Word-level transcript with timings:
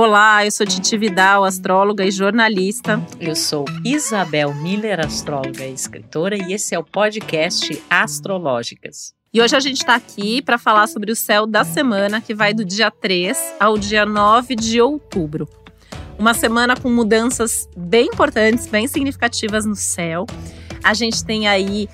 Olá, 0.00 0.44
eu 0.44 0.52
sou 0.52 0.64
Titi 0.64 0.96
Vidal, 0.96 1.42
astróloga 1.42 2.04
e 2.04 2.10
jornalista. 2.12 3.04
Eu 3.18 3.34
sou 3.34 3.64
Isabel 3.84 4.54
Miller, 4.54 5.04
astróloga 5.04 5.66
e 5.66 5.74
escritora, 5.74 6.36
e 6.36 6.52
esse 6.52 6.72
é 6.72 6.78
o 6.78 6.84
podcast 6.84 7.82
Astrológicas. 7.90 9.12
E 9.34 9.42
hoje 9.42 9.56
a 9.56 9.58
gente 9.58 9.78
está 9.78 9.96
aqui 9.96 10.40
para 10.40 10.56
falar 10.56 10.86
sobre 10.86 11.10
o 11.10 11.16
céu 11.16 11.48
da 11.48 11.64
semana, 11.64 12.20
que 12.20 12.32
vai 12.32 12.54
do 12.54 12.64
dia 12.64 12.92
3 12.92 13.56
ao 13.58 13.76
dia 13.76 14.06
9 14.06 14.54
de 14.54 14.80
outubro. 14.80 15.48
Uma 16.16 16.32
semana 16.32 16.76
com 16.76 16.88
mudanças 16.88 17.68
bem 17.76 18.06
importantes, 18.06 18.68
bem 18.68 18.86
significativas 18.86 19.66
no 19.66 19.74
céu. 19.74 20.26
A 20.84 20.94
gente 20.94 21.24
tem 21.24 21.48
aí 21.48 21.88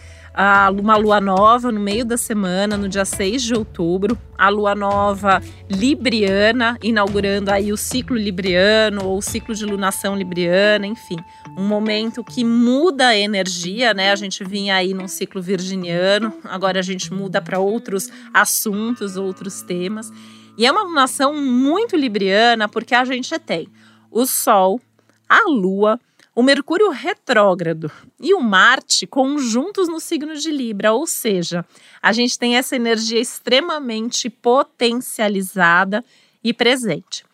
uma 0.76 0.96
lua 0.96 1.20
nova 1.20 1.70
no 1.70 1.78
meio 1.78 2.04
da 2.04 2.16
semana, 2.16 2.76
no 2.76 2.88
dia 2.88 3.04
6 3.04 3.42
de 3.42 3.54
outubro, 3.54 4.18
a 4.36 4.48
lua 4.48 4.74
nova 4.74 5.40
libriana, 5.70 6.76
inaugurando 6.82 7.52
aí 7.52 7.72
o 7.72 7.76
ciclo 7.76 8.16
libriano 8.16 9.04
ou 9.04 9.18
o 9.18 9.22
ciclo 9.22 9.54
de 9.54 9.64
lunação 9.64 10.16
libriana, 10.16 10.86
enfim, 10.86 11.16
um 11.56 11.64
momento 11.64 12.24
que 12.24 12.44
muda 12.44 13.08
a 13.08 13.16
energia, 13.16 13.94
né? 13.94 14.10
A 14.10 14.16
gente 14.16 14.42
vinha 14.42 14.74
aí 14.74 14.92
num 14.92 15.06
ciclo 15.06 15.40
virginiano, 15.40 16.32
agora 16.44 16.80
a 16.80 16.82
gente 16.82 17.12
muda 17.12 17.40
para 17.40 17.60
outros 17.60 18.10
assuntos, 18.32 19.16
outros 19.16 19.62
temas. 19.62 20.10
E 20.58 20.66
é 20.66 20.72
uma 20.72 20.82
lunação 20.82 21.34
muito 21.34 21.96
libriana 21.96 22.68
porque 22.68 22.94
a 22.94 23.04
gente 23.04 23.38
tem 23.38 23.68
o 24.10 24.26
sol, 24.26 24.80
a 25.28 25.48
lua, 25.48 25.98
o 26.34 26.42
Mercúrio 26.42 26.90
retrógrado 26.90 27.90
e 28.20 28.34
o 28.34 28.40
Marte 28.40 29.06
conjuntos 29.06 29.88
no 29.88 30.00
signo 30.00 30.34
de 30.34 30.50
Libra, 30.50 30.92
ou 30.92 31.06
seja, 31.06 31.64
a 32.02 32.12
gente 32.12 32.38
tem 32.38 32.56
essa 32.56 32.74
energia 32.74 33.20
extremamente 33.20 34.28
potencializada 34.28 36.04
e 36.42 36.52
presente. 36.52 37.24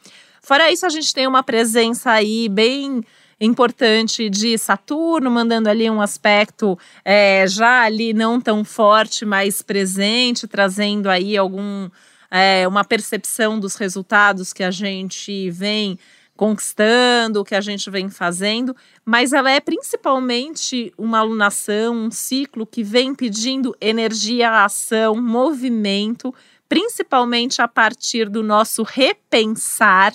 Fora 0.42 0.70
isso, 0.70 0.84
a 0.84 0.90
gente 0.90 1.14
tem 1.14 1.26
uma 1.26 1.42
presença 1.42 2.10
aí 2.10 2.48
bem 2.48 3.02
importante 3.40 4.28
de 4.28 4.58
Saturno, 4.58 5.30
mandando 5.30 5.70
ali 5.70 5.88
um 5.88 6.02
aspecto 6.02 6.78
é, 7.02 7.46
já 7.48 7.82
ali 7.82 8.12
não 8.12 8.38
tão 8.38 8.64
forte, 8.64 9.24
mas 9.24 9.62
presente, 9.62 10.46
trazendo 10.46 11.08
aí 11.08 11.38
algum 11.38 11.88
é, 12.30 12.68
uma 12.68 12.84
percepção 12.84 13.58
dos 13.58 13.76
resultados 13.76 14.52
que 14.52 14.62
a 14.62 14.70
gente 14.70 15.50
vem 15.50 15.98
conquistando, 16.40 17.38
o 17.38 17.44
que 17.44 17.54
a 17.54 17.60
gente 17.60 17.90
vem 17.90 18.08
fazendo, 18.08 18.74
mas 19.04 19.34
ela 19.34 19.50
é 19.50 19.60
principalmente 19.60 20.90
uma 20.96 21.18
alunação, 21.18 21.94
um 21.94 22.10
ciclo 22.10 22.64
que 22.64 22.82
vem 22.82 23.14
pedindo 23.14 23.76
energia, 23.78 24.64
ação, 24.64 25.20
movimento, 25.20 26.34
principalmente 26.66 27.60
a 27.60 27.68
partir 27.68 28.26
do 28.30 28.42
nosso 28.42 28.82
repensar, 28.82 30.14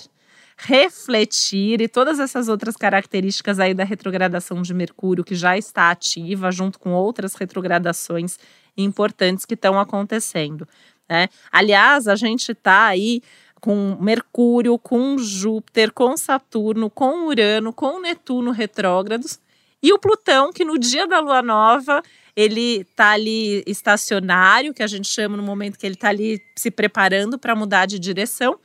refletir 0.56 1.80
e 1.80 1.86
todas 1.86 2.18
essas 2.18 2.48
outras 2.48 2.76
características 2.76 3.60
aí 3.60 3.72
da 3.72 3.84
retrogradação 3.84 4.62
de 4.62 4.74
Mercúrio 4.74 5.22
que 5.22 5.36
já 5.36 5.56
está 5.56 5.92
ativa, 5.92 6.50
junto 6.50 6.80
com 6.80 6.90
outras 6.92 7.36
retrogradações 7.36 8.36
importantes 8.76 9.44
que 9.44 9.54
estão 9.54 9.78
acontecendo. 9.78 10.66
Né? 11.08 11.28
Aliás, 11.52 12.08
a 12.08 12.16
gente 12.16 12.50
está 12.50 12.86
aí 12.86 13.22
com 13.60 13.96
Mercúrio, 14.00 14.78
com 14.78 15.18
Júpiter, 15.18 15.92
com 15.92 16.16
Saturno, 16.16 16.90
com 16.90 17.26
Urano, 17.26 17.72
com 17.72 18.00
Netuno 18.00 18.50
retrógrados 18.50 19.38
e 19.82 19.92
o 19.92 19.98
Plutão, 19.98 20.52
que 20.52 20.64
no 20.64 20.78
dia 20.78 21.06
da 21.06 21.20
lua 21.20 21.42
nova 21.42 22.02
ele 22.34 22.80
está 22.80 23.12
ali 23.12 23.62
estacionário, 23.66 24.74
que 24.74 24.82
a 24.82 24.86
gente 24.86 25.08
chama 25.08 25.36
no 25.36 25.42
momento 25.42 25.78
que 25.78 25.86
ele 25.86 25.94
está 25.94 26.08
ali 26.08 26.42
se 26.56 26.70
preparando 26.70 27.38
para 27.38 27.54
mudar 27.54 27.86
de 27.86 27.98
direção. 27.98 28.58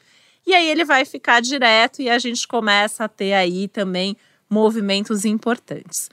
E 0.45 0.53
aí 0.53 0.67
ele 0.67 0.83
vai 0.83 1.05
ficar 1.05 1.41
direto 1.41 2.01
e 2.01 2.09
a 2.09 2.17
gente 2.17 2.47
começa 2.47 3.05
a 3.05 3.07
ter 3.07 3.33
aí 3.33 3.67
também 3.67 4.17
movimentos 4.49 5.23
importantes. 5.23 6.09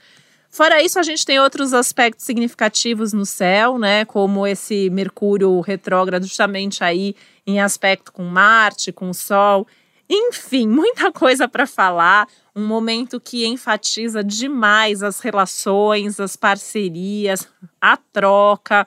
Fora 0.51 0.81
isso, 0.81 0.97
a 0.97 1.03
gente 1.03 1.25
tem 1.25 1.39
outros 1.39 1.73
aspectos 1.73 2.25
significativos 2.25 3.13
no 3.13 3.25
céu, 3.25 3.77
né? 3.77 4.03
Como 4.05 4.47
esse 4.47 4.89
Mercúrio 4.89 5.59
retrógrado, 5.61 6.23
justamente 6.23 6.83
aí 6.83 7.15
em 7.49 7.59
aspecto 7.59 8.11
com 8.11 8.23
Marte, 8.23 8.91
com 8.91 9.09
o 9.09 9.13
Sol. 9.13 9.67
Enfim, 10.09 10.67
muita 10.69 11.11
coisa 11.11 11.47
para 11.47 11.65
falar. 11.65 12.27
Um 12.55 12.65
momento 12.65 13.19
que 13.19 13.45
enfatiza 13.45 14.23
demais 14.23 15.01
as 15.01 15.19
relações, 15.19 16.19
as 16.19 16.35
parcerias, 16.35 17.47
a 17.79 17.97
troca, 17.97 18.85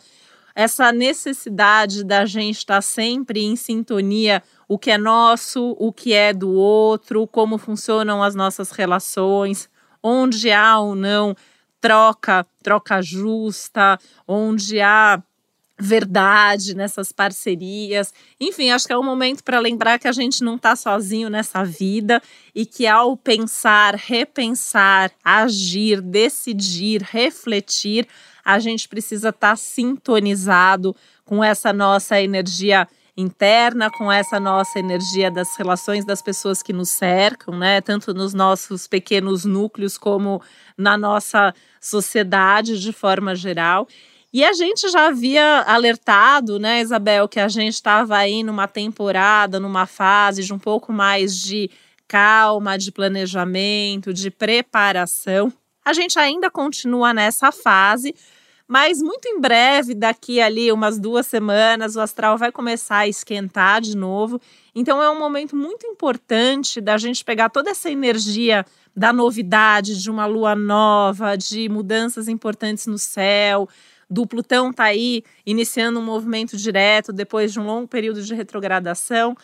essa 0.55 0.93
necessidade 0.93 2.05
da 2.05 2.27
gente 2.27 2.59
estar 2.59 2.77
tá 2.77 2.83
sempre 2.83 3.43
em 3.43 3.57
sintonia 3.57 4.43
o 4.69 4.79
que 4.79 4.91
é 4.91 4.99
nosso, 4.99 5.77
o 5.79 5.93
que 5.93 6.13
é 6.13 6.33
do 6.33 6.51
outro, 6.53 7.27
como 7.27 7.59
funcionam 7.59 8.23
as 8.23 8.35
nossas 8.35 8.71
relações, 8.71 9.69
onde 10.03 10.51
há 10.51 10.79
ou 10.79 10.95
não 10.95 11.35
troca, 11.81 12.47
troca 12.63 13.03
justa, 13.03 13.99
onde 14.27 14.81
há 14.81 15.23
verdade 15.83 16.77
nessas 16.77 17.11
parcerias. 17.11 18.15
Enfim, 18.41 18.71
acho 18.71 18.87
que 18.87 18.93
é 18.93 18.99
um 18.99 19.03
momento 19.03 19.43
para 19.43 19.59
lembrar 19.59 19.99
que 19.99 20.07
a 20.07 20.13
gente 20.13 20.45
não 20.45 20.55
está 20.55 20.77
sozinho 20.77 21.29
nessa 21.29 21.65
vida 21.65 22.23
e 22.55 22.65
que 22.65 22.87
ao 22.87 23.17
pensar, 23.17 23.97
repensar, 23.97 25.11
agir, 25.25 26.01
decidir, 26.01 27.03
refletir, 27.03 28.07
a 28.45 28.61
gente 28.61 28.89
precisa 28.89 29.31
estar 29.31 29.51
tá 29.51 29.57
sintonizado 29.57 30.95
com 31.25 31.43
essa 31.43 31.73
nossa 31.73 32.21
energia 32.21 32.87
interna, 33.17 33.91
com 33.91 34.11
essa 34.11 34.39
nossa 34.39 34.79
energia 34.79 35.31
das 35.31 35.57
relações 35.57 36.05
das 36.05 36.23
pessoas 36.23 36.63
que 36.63 36.73
nos 36.73 36.91
cercam, 36.91 37.59
né? 37.59 37.81
Tanto 37.81 38.15
nos 38.15 38.33
nossos 38.33 38.87
pequenos 38.87 39.45
núcleos 39.45 39.99
como 39.99 40.41
na 40.79 40.97
nossa 40.97 41.53
sociedade 41.81 42.81
de 42.81 42.93
forma 42.93 43.35
geral. 43.35 43.87
E 44.33 44.43
a 44.43 44.55
gente 44.55 44.89
já 44.89 45.09
havia 45.09 45.63
alertado, 45.67 46.59
né, 46.59 46.81
Isabel, 46.81 47.29
que 47.29 47.39
a 47.39 47.49
gente 47.49 47.75
estava 47.75 48.17
aí 48.17 48.43
numa 48.43 48.67
temporada, 48.67 49.61
numa 49.61 49.85
fase 49.85 50.43
de 50.43 50.55
um 50.55 50.59
pouco 50.59 50.91
mais 50.91 51.37
de 51.37 51.71
calma, 52.09 52.79
de 52.79 52.91
planejamento, 52.91 54.13
de 54.13 54.31
preparação. 54.31 55.53
A 55.85 55.93
gente 55.93 56.19
ainda 56.19 56.51
continua 56.51 57.13
nessa 57.13 57.53
fase, 57.53 58.15
mas 58.67 59.03
muito 59.03 59.29
em 59.29 59.39
breve, 59.39 59.93
daqui 59.95 60.41
ali 60.41 60.73
umas 60.73 60.99
duas 60.99 61.27
semanas, 61.27 61.95
o 61.95 62.01
astral 62.01 62.39
vai 62.39 62.51
começar 62.51 62.99
a 62.99 63.09
esquentar 63.09 63.83
de 63.83 63.95
novo. 63.95 64.41
Então 64.75 65.03
é 65.03 65.11
um 65.11 65.19
momento 65.19 65.55
muito 65.55 65.87
importante 65.87 66.81
da 66.81 66.97
gente 66.97 67.23
pegar 67.23 67.51
toda 67.51 67.69
essa 67.69 67.91
energia 67.91 68.65
da 68.97 69.13
novidade, 69.13 70.01
de 70.01 70.11
uma 70.11 70.25
lua 70.25 70.55
nova, 70.55 71.37
de 71.37 71.69
mudanças 71.69 72.29
importantes 72.29 72.87
no 72.87 72.97
céu, 72.97 73.69
do 74.13 74.27
Plutão 74.27 74.73
tá 74.73 74.85
aí 74.85 75.25
iniciando 75.47 75.99
um 75.99 76.05
movimento 76.05 76.55
direto 76.55 77.15
depois 77.15 77.51
de 77.51 77.59
um 77.59 77.65
longo 77.65 77.89
período 77.89 78.23
de 78.23 78.35
retrogradação, 78.35 79.35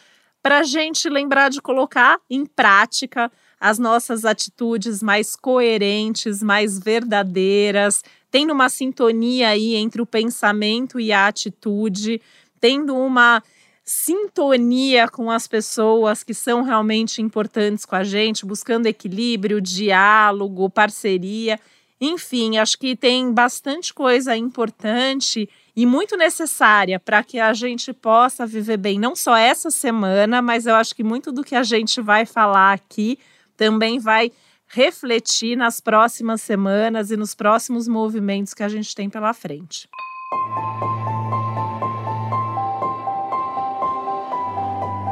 para 0.43 0.59
a 0.59 0.63
gente 0.63 1.09
lembrar 1.09 1.49
de 1.49 1.63
colocar 1.63 2.21
em 2.29 2.45
prática 2.45 3.33
as 3.59 3.79
nossas 3.79 4.27
atitudes 4.27 5.03
mais 5.03 5.35
coerentes, 5.35 6.43
mais 6.43 6.79
verdadeiras, 6.79 8.05
tendo 8.31 8.53
uma 8.53 8.69
sintonia 8.69 9.49
aí 9.49 9.75
entre 9.75 10.03
o 10.03 10.07
pensamento 10.07 11.01
e 11.01 11.13
a 11.13 11.27
atitude, 11.27 12.21
tendo 12.61 12.95
uma 12.95 13.43
sintonia 13.83 15.09
com 15.09 15.31
as 15.31 15.49
pessoas 15.49 16.23
que 16.23 16.35
são 16.35 16.63
realmente 16.63 17.23
importantes 17.23 17.87
com 17.87 17.97
a 17.97 18.05
gente, 18.05 18.45
buscando 18.45 18.87
equilíbrio, 18.87 19.63
diálogo, 19.63 20.69
parceria. 20.69 21.59
Enfim, 22.01 22.59
acho 22.59 22.79
que 22.79 22.95
tem 22.95 23.33
bastante 23.33 23.93
coisa 23.93 24.37
importante 24.37 25.49
e 25.75 25.85
muito 25.85 26.17
necessária 26.17 26.99
para 26.99 27.23
que 27.23 27.39
a 27.39 27.53
gente 27.53 27.93
possa 27.93 28.47
viver 28.47 28.77
bem, 28.77 28.99
não 28.99 29.17
só 29.17 29.37
essa 29.37 29.71
semana, 29.71 30.41
mas 30.41 30.67
eu 30.67 30.75
acho 30.75 30.95
que 30.95 31.03
muito 31.03 31.33
do 31.33 31.43
que 31.43 31.55
a 31.55 31.63
gente 31.63 32.01
vai 32.01 32.25
falar 32.25 32.73
aqui 32.73 33.19
também 33.57 33.99
vai 33.99 34.31
refletir 34.69 35.57
nas 35.57 35.81
próximas 35.81 36.43
semanas 36.43 37.11
e 37.11 37.17
nos 37.17 37.35
próximos 37.35 37.89
movimentos 37.89 38.55
que 38.55 38.63
a 38.63 38.69
gente 38.69 38.95
tem 38.95 39.09
pela 39.09 39.33
frente. 39.33 39.89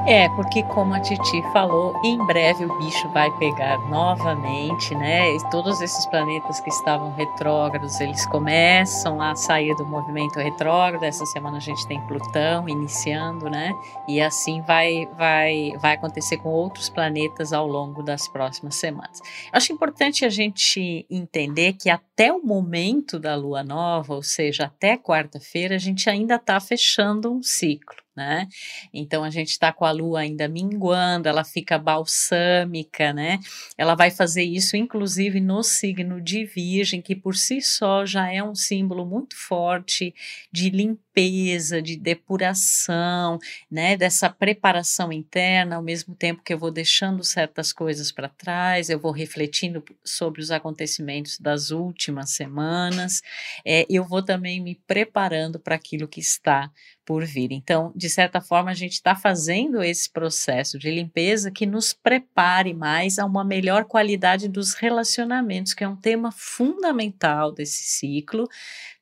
É, 0.08 0.28
porque 0.36 0.62
como 0.62 0.94
a 0.94 1.00
Titi 1.00 1.42
falou, 1.52 2.00
em 2.04 2.16
breve 2.26 2.64
o 2.64 2.78
bicho 2.78 3.08
vai 3.08 3.28
pegar 3.38 3.76
novamente, 3.88 4.94
né? 4.94 5.34
E 5.34 5.50
todos 5.50 5.80
esses 5.80 6.06
planetas 6.06 6.60
que 6.60 6.70
estavam 6.70 7.12
retrógrados, 7.12 8.00
eles 8.00 8.24
começam 8.24 9.20
a 9.20 9.34
sair 9.34 9.74
do 9.74 9.84
movimento 9.84 10.38
retrógrado. 10.38 11.02
Essa 11.02 11.26
semana 11.26 11.56
a 11.56 11.60
gente 11.60 11.84
tem 11.88 12.00
Plutão 12.06 12.68
iniciando, 12.68 13.50
né? 13.50 13.72
E 14.06 14.20
assim 14.20 14.60
vai 14.60 15.08
vai 15.18 15.72
vai 15.82 15.94
acontecer 15.94 16.36
com 16.36 16.50
outros 16.50 16.88
planetas 16.88 17.52
ao 17.52 17.66
longo 17.66 18.00
das 18.00 18.28
próximas 18.28 18.76
semanas. 18.76 19.20
Acho 19.52 19.72
importante 19.72 20.24
a 20.24 20.28
gente 20.28 21.04
entender 21.10 21.72
que 21.72 21.90
até 21.90 22.32
o 22.32 22.40
momento 22.40 23.18
da 23.18 23.34
lua 23.34 23.64
nova, 23.64 24.14
ou 24.14 24.22
seja, 24.22 24.66
até 24.66 24.96
quarta-feira, 24.96 25.74
a 25.74 25.78
gente 25.78 26.08
ainda 26.08 26.36
está 26.36 26.60
fechando 26.60 27.32
um 27.32 27.42
ciclo 27.42 28.05
né? 28.16 28.48
Então 28.92 29.22
a 29.22 29.30
gente 29.30 29.50
está 29.50 29.72
com 29.72 29.84
a 29.84 29.90
lua 29.90 30.20
ainda 30.20 30.48
minguando, 30.48 31.28
ela 31.28 31.44
fica 31.44 31.78
balsâmica, 31.78 33.12
né? 33.12 33.38
Ela 33.76 33.94
vai 33.94 34.10
fazer 34.10 34.42
isso 34.42 34.76
inclusive 34.76 35.40
no 35.40 35.62
signo 35.62 36.20
de 36.20 36.44
Virgem, 36.44 37.02
que 37.02 37.14
por 37.14 37.36
si 37.36 37.60
só 37.60 38.06
já 38.06 38.32
é 38.32 38.42
um 38.42 38.54
símbolo 38.54 39.04
muito 39.04 39.36
forte 39.36 40.14
de 40.50 40.70
limpeza, 40.70 41.82
de 41.82 41.96
depuração, 41.96 43.38
né? 43.70 43.96
Dessa 43.96 44.30
preparação 44.30 45.12
interna, 45.12 45.76
ao 45.76 45.82
mesmo 45.82 46.14
tempo 46.14 46.42
que 46.42 46.52
eu 46.52 46.58
vou 46.58 46.70
deixando 46.70 47.22
certas 47.24 47.72
coisas 47.72 48.10
para 48.12 48.28
trás, 48.28 48.88
eu 48.88 48.98
vou 48.98 49.12
refletindo 49.12 49.82
sobre 50.04 50.40
os 50.40 50.50
acontecimentos 50.50 51.38
das 51.38 51.70
últimas 51.70 52.30
semanas, 52.30 53.22
é, 53.64 53.86
eu 53.88 54.04
vou 54.04 54.22
também 54.22 54.60
me 54.60 54.74
preparando 54.86 55.58
para 55.58 55.74
aquilo 55.74 56.08
que 56.08 56.20
está 56.20 56.70
por 57.06 57.24
vir. 57.24 57.52
Então, 57.52 57.92
de 57.94 58.10
certa 58.10 58.40
forma, 58.40 58.70
a 58.70 58.74
gente 58.74 58.94
está 58.94 59.14
fazendo 59.14 59.80
esse 59.80 60.10
processo 60.10 60.76
de 60.76 60.90
limpeza 60.90 61.52
que 61.52 61.64
nos 61.64 61.92
prepare 61.92 62.74
mais 62.74 63.18
a 63.18 63.24
uma 63.24 63.44
melhor 63.44 63.84
qualidade 63.84 64.48
dos 64.48 64.74
relacionamentos, 64.74 65.72
que 65.72 65.84
é 65.84 65.88
um 65.88 65.94
tema 65.94 66.32
fundamental 66.32 67.52
desse 67.52 67.84
ciclo, 67.84 68.48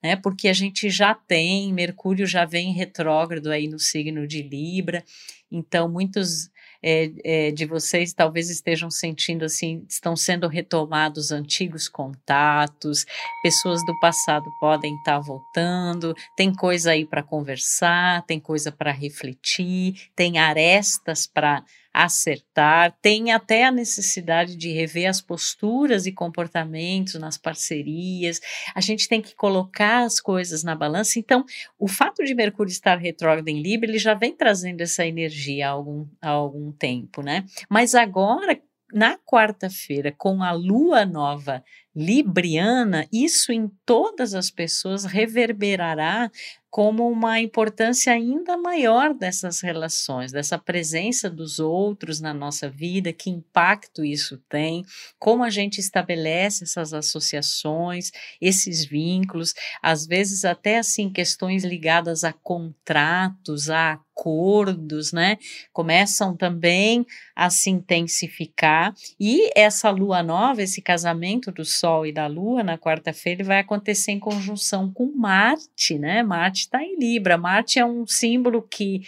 né? 0.03 0.17
Porque 0.17 0.49
a 0.49 0.53
gente 0.53 0.91
já 0.91 1.15
tem, 1.15 1.73
Mercúrio 1.73 2.27
já 2.27 2.45
vem 2.45 2.75
retrógrado 2.75 3.51
aí 3.51 3.67
no 3.67 3.79
signo 3.79 4.27
de 4.29 4.43
Libra, 4.43 5.03
então 5.51 5.89
muitos 5.89 6.51
é, 6.87 7.11
é, 7.25 7.51
de 7.51 7.65
vocês 7.65 8.13
talvez 8.13 8.51
estejam 8.51 8.91
sentindo 8.91 9.47
assim, 9.47 9.87
estão 9.89 10.15
sendo 10.15 10.47
retomados 10.47 11.33
antigos 11.33 11.89
contatos, 11.89 13.07
pessoas 13.43 13.83
do 13.87 13.99
passado 14.01 14.45
podem 14.61 14.95
estar 14.97 15.19
voltando, 15.19 16.15
tem 16.37 16.55
coisa 16.55 16.91
aí 16.91 17.07
para 17.07 17.23
conversar, 17.23 18.23
tem 18.27 18.39
coisa 18.39 18.71
para 18.71 18.93
refletir, 18.93 20.11
tem 20.15 20.37
arestas 20.37 21.27
para 21.27 21.65
acertar, 21.95 22.93
tem 23.01 23.31
até 23.31 23.65
a 23.65 23.71
necessidade 23.71 24.57
de 24.57 24.73
rever 24.73 25.09
as 25.09 25.21
posturas 25.21 26.07
e 26.07 26.13
comportamentos 26.13 27.15
nas 27.15 27.39
parcerias. 27.39 28.41
A 28.75 28.81
gente 28.81 29.09
tem 29.09 29.23
que 29.23 29.37
colocar 29.37 30.03
as 30.03 30.21
coisas 30.21 30.65
na 30.65 30.75
balança. 30.75 31.21
Então, 31.21 31.45
o 31.79 31.87
fato 31.87 32.25
de 32.25 32.35
Mercúrio 32.35 32.71
estar 32.71 32.97
retrógrado 32.97 33.47
em 33.47 33.63
Libra, 33.63 33.89
ele 33.89 33.99
já 33.99 34.15
vem 34.15 34.35
trazendo 34.35 34.81
essa 34.81 35.07
energia 35.07 35.69
há 35.69 35.71
algum, 35.71 36.05
há 36.21 36.31
algum 36.31 36.73
tempo, 36.73 37.23
né? 37.23 37.45
Mas 37.71 37.95
agora, 37.95 38.61
na 38.95 39.19
quarta-feira, 39.19 40.15
com 40.17 40.41
a 40.41 40.53
lua 40.53 41.05
nova 41.05 41.65
libriana, 41.97 43.09
isso 43.13 43.51
em 43.51 43.69
todas 43.85 44.35
as 44.35 44.51
pessoas 44.51 45.05
reverberará 45.05 46.31
como 46.71 47.09
uma 47.09 47.41
importância 47.41 48.13
ainda 48.13 48.57
maior 48.57 49.15
dessas 49.15 49.61
relações, 49.61 50.33
dessa 50.33 50.59
presença 50.59 51.31
dos 51.31 51.61
outros 51.61 52.21
na 52.21 52.35
nossa 52.35 52.69
vida, 52.69 53.13
que 53.13 53.31
impacto 53.31 54.05
isso 54.05 54.39
tem, 54.49 54.85
como 55.19 55.45
a 55.45 55.51
gente 55.51 55.79
estabelece 55.79 56.65
essas 56.65 56.93
associações, 56.93 58.11
esses 58.41 58.85
vínculos, 58.85 59.55
às 59.81 60.07
vezes 60.07 60.45
até 60.45 60.79
assim 60.79 61.11
questões 61.11 61.65
ligadas 61.65 62.25
a 62.25 62.33
contratos, 62.33 63.71
a 63.71 64.01
acordos, 64.15 65.13
né? 65.13 65.37
Começam 65.73 66.37
também 66.37 67.05
a 67.35 67.51
se 67.51 67.69
intensificar 67.69 68.95
e 69.19 69.51
essa 69.59 69.91
lua 69.91 70.23
nova, 70.23 70.63
esse 70.63 70.81
casamento 70.81 71.51
do 71.51 71.65
Sol 71.65 72.07
e 72.07 72.13
da 72.13 72.27
Lua 72.27 72.63
na 72.63 72.79
quarta-feira 72.79 73.43
vai 73.43 73.59
acontecer 73.59 74.13
em 74.13 74.21
conjunção 74.21 74.91
com 74.93 75.13
Marte, 75.15 75.99
né? 75.99 76.23
Marte 76.23 76.61
está 76.61 76.83
em 76.83 76.97
Libra. 76.97 77.37
Marte 77.37 77.79
é 77.79 77.85
um 77.85 78.07
símbolo 78.07 78.63
que 78.63 79.03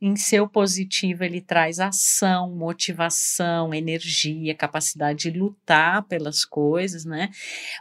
em 0.00 0.16
seu 0.16 0.48
positivo 0.48 1.24
ele 1.24 1.42
traz 1.42 1.78
ação, 1.78 2.50
motivação, 2.50 3.74
energia, 3.74 4.54
capacidade 4.54 5.30
de 5.30 5.38
lutar 5.38 6.02
pelas 6.04 6.44
coisas, 6.44 7.04
né? 7.04 7.28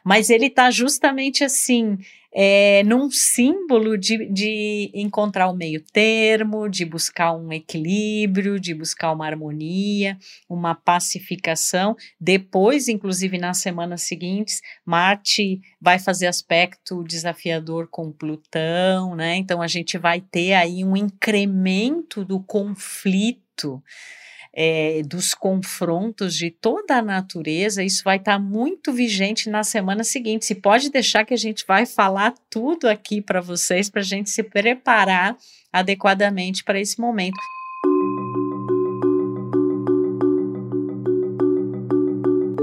Mas 0.03 0.29
ele 0.29 0.47
está 0.47 0.69
justamente 0.69 1.43
assim 1.43 1.97
é, 2.31 2.83
num 2.83 3.09
símbolo 3.09 3.97
de, 3.97 4.25
de 4.31 4.91
encontrar 4.93 5.49
o 5.49 5.55
meio 5.55 5.83
termo, 5.91 6.69
de 6.69 6.85
buscar 6.85 7.33
um 7.33 7.51
equilíbrio, 7.51 8.59
de 8.59 8.73
buscar 8.73 9.11
uma 9.11 9.25
harmonia, 9.25 10.17
uma 10.47 10.75
pacificação. 10.75 11.95
Depois, 12.19 12.87
inclusive 12.87 13.37
nas 13.37 13.57
semanas 13.57 14.03
seguintes, 14.03 14.61
Marte 14.85 15.59
vai 15.81 15.97
fazer 15.97 16.27
aspecto 16.27 17.03
desafiador 17.03 17.87
com 17.89 18.11
Plutão, 18.11 19.15
né? 19.15 19.35
Então 19.35 19.61
a 19.61 19.67
gente 19.67 19.97
vai 19.97 20.21
ter 20.21 20.53
aí 20.53 20.83
um 20.83 20.95
incremento 20.95 22.23
do 22.23 22.39
conflito 22.39 23.83
é, 24.53 25.01
dos 25.05 25.33
confrontos 25.33 26.35
de 26.35 26.49
toda 26.49 26.97
a 26.97 27.01
natureza, 27.01 27.83
isso 27.83 28.03
vai 28.03 28.17
estar 28.17 28.33
tá 28.33 28.39
muito 28.39 28.91
vigente 28.91 29.49
na 29.49 29.63
semana 29.63 30.03
seguinte. 30.03 30.45
Se 30.45 30.55
pode 30.55 30.89
deixar 30.89 31.25
que 31.25 31.33
a 31.33 31.37
gente 31.37 31.65
vai 31.67 31.85
falar 31.85 32.33
tudo 32.49 32.87
aqui 32.87 33.21
para 33.21 33.41
vocês, 33.41 33.89
para 33.89 34.01
a 34.01 34.05
gente 34.05 34.29
se 34.29 34.43
preparar 34.43 35.37
adequadamente 35.71 36.63
para 36.63 36.79
esse 36.79 36.99
momento. 36.99 37.37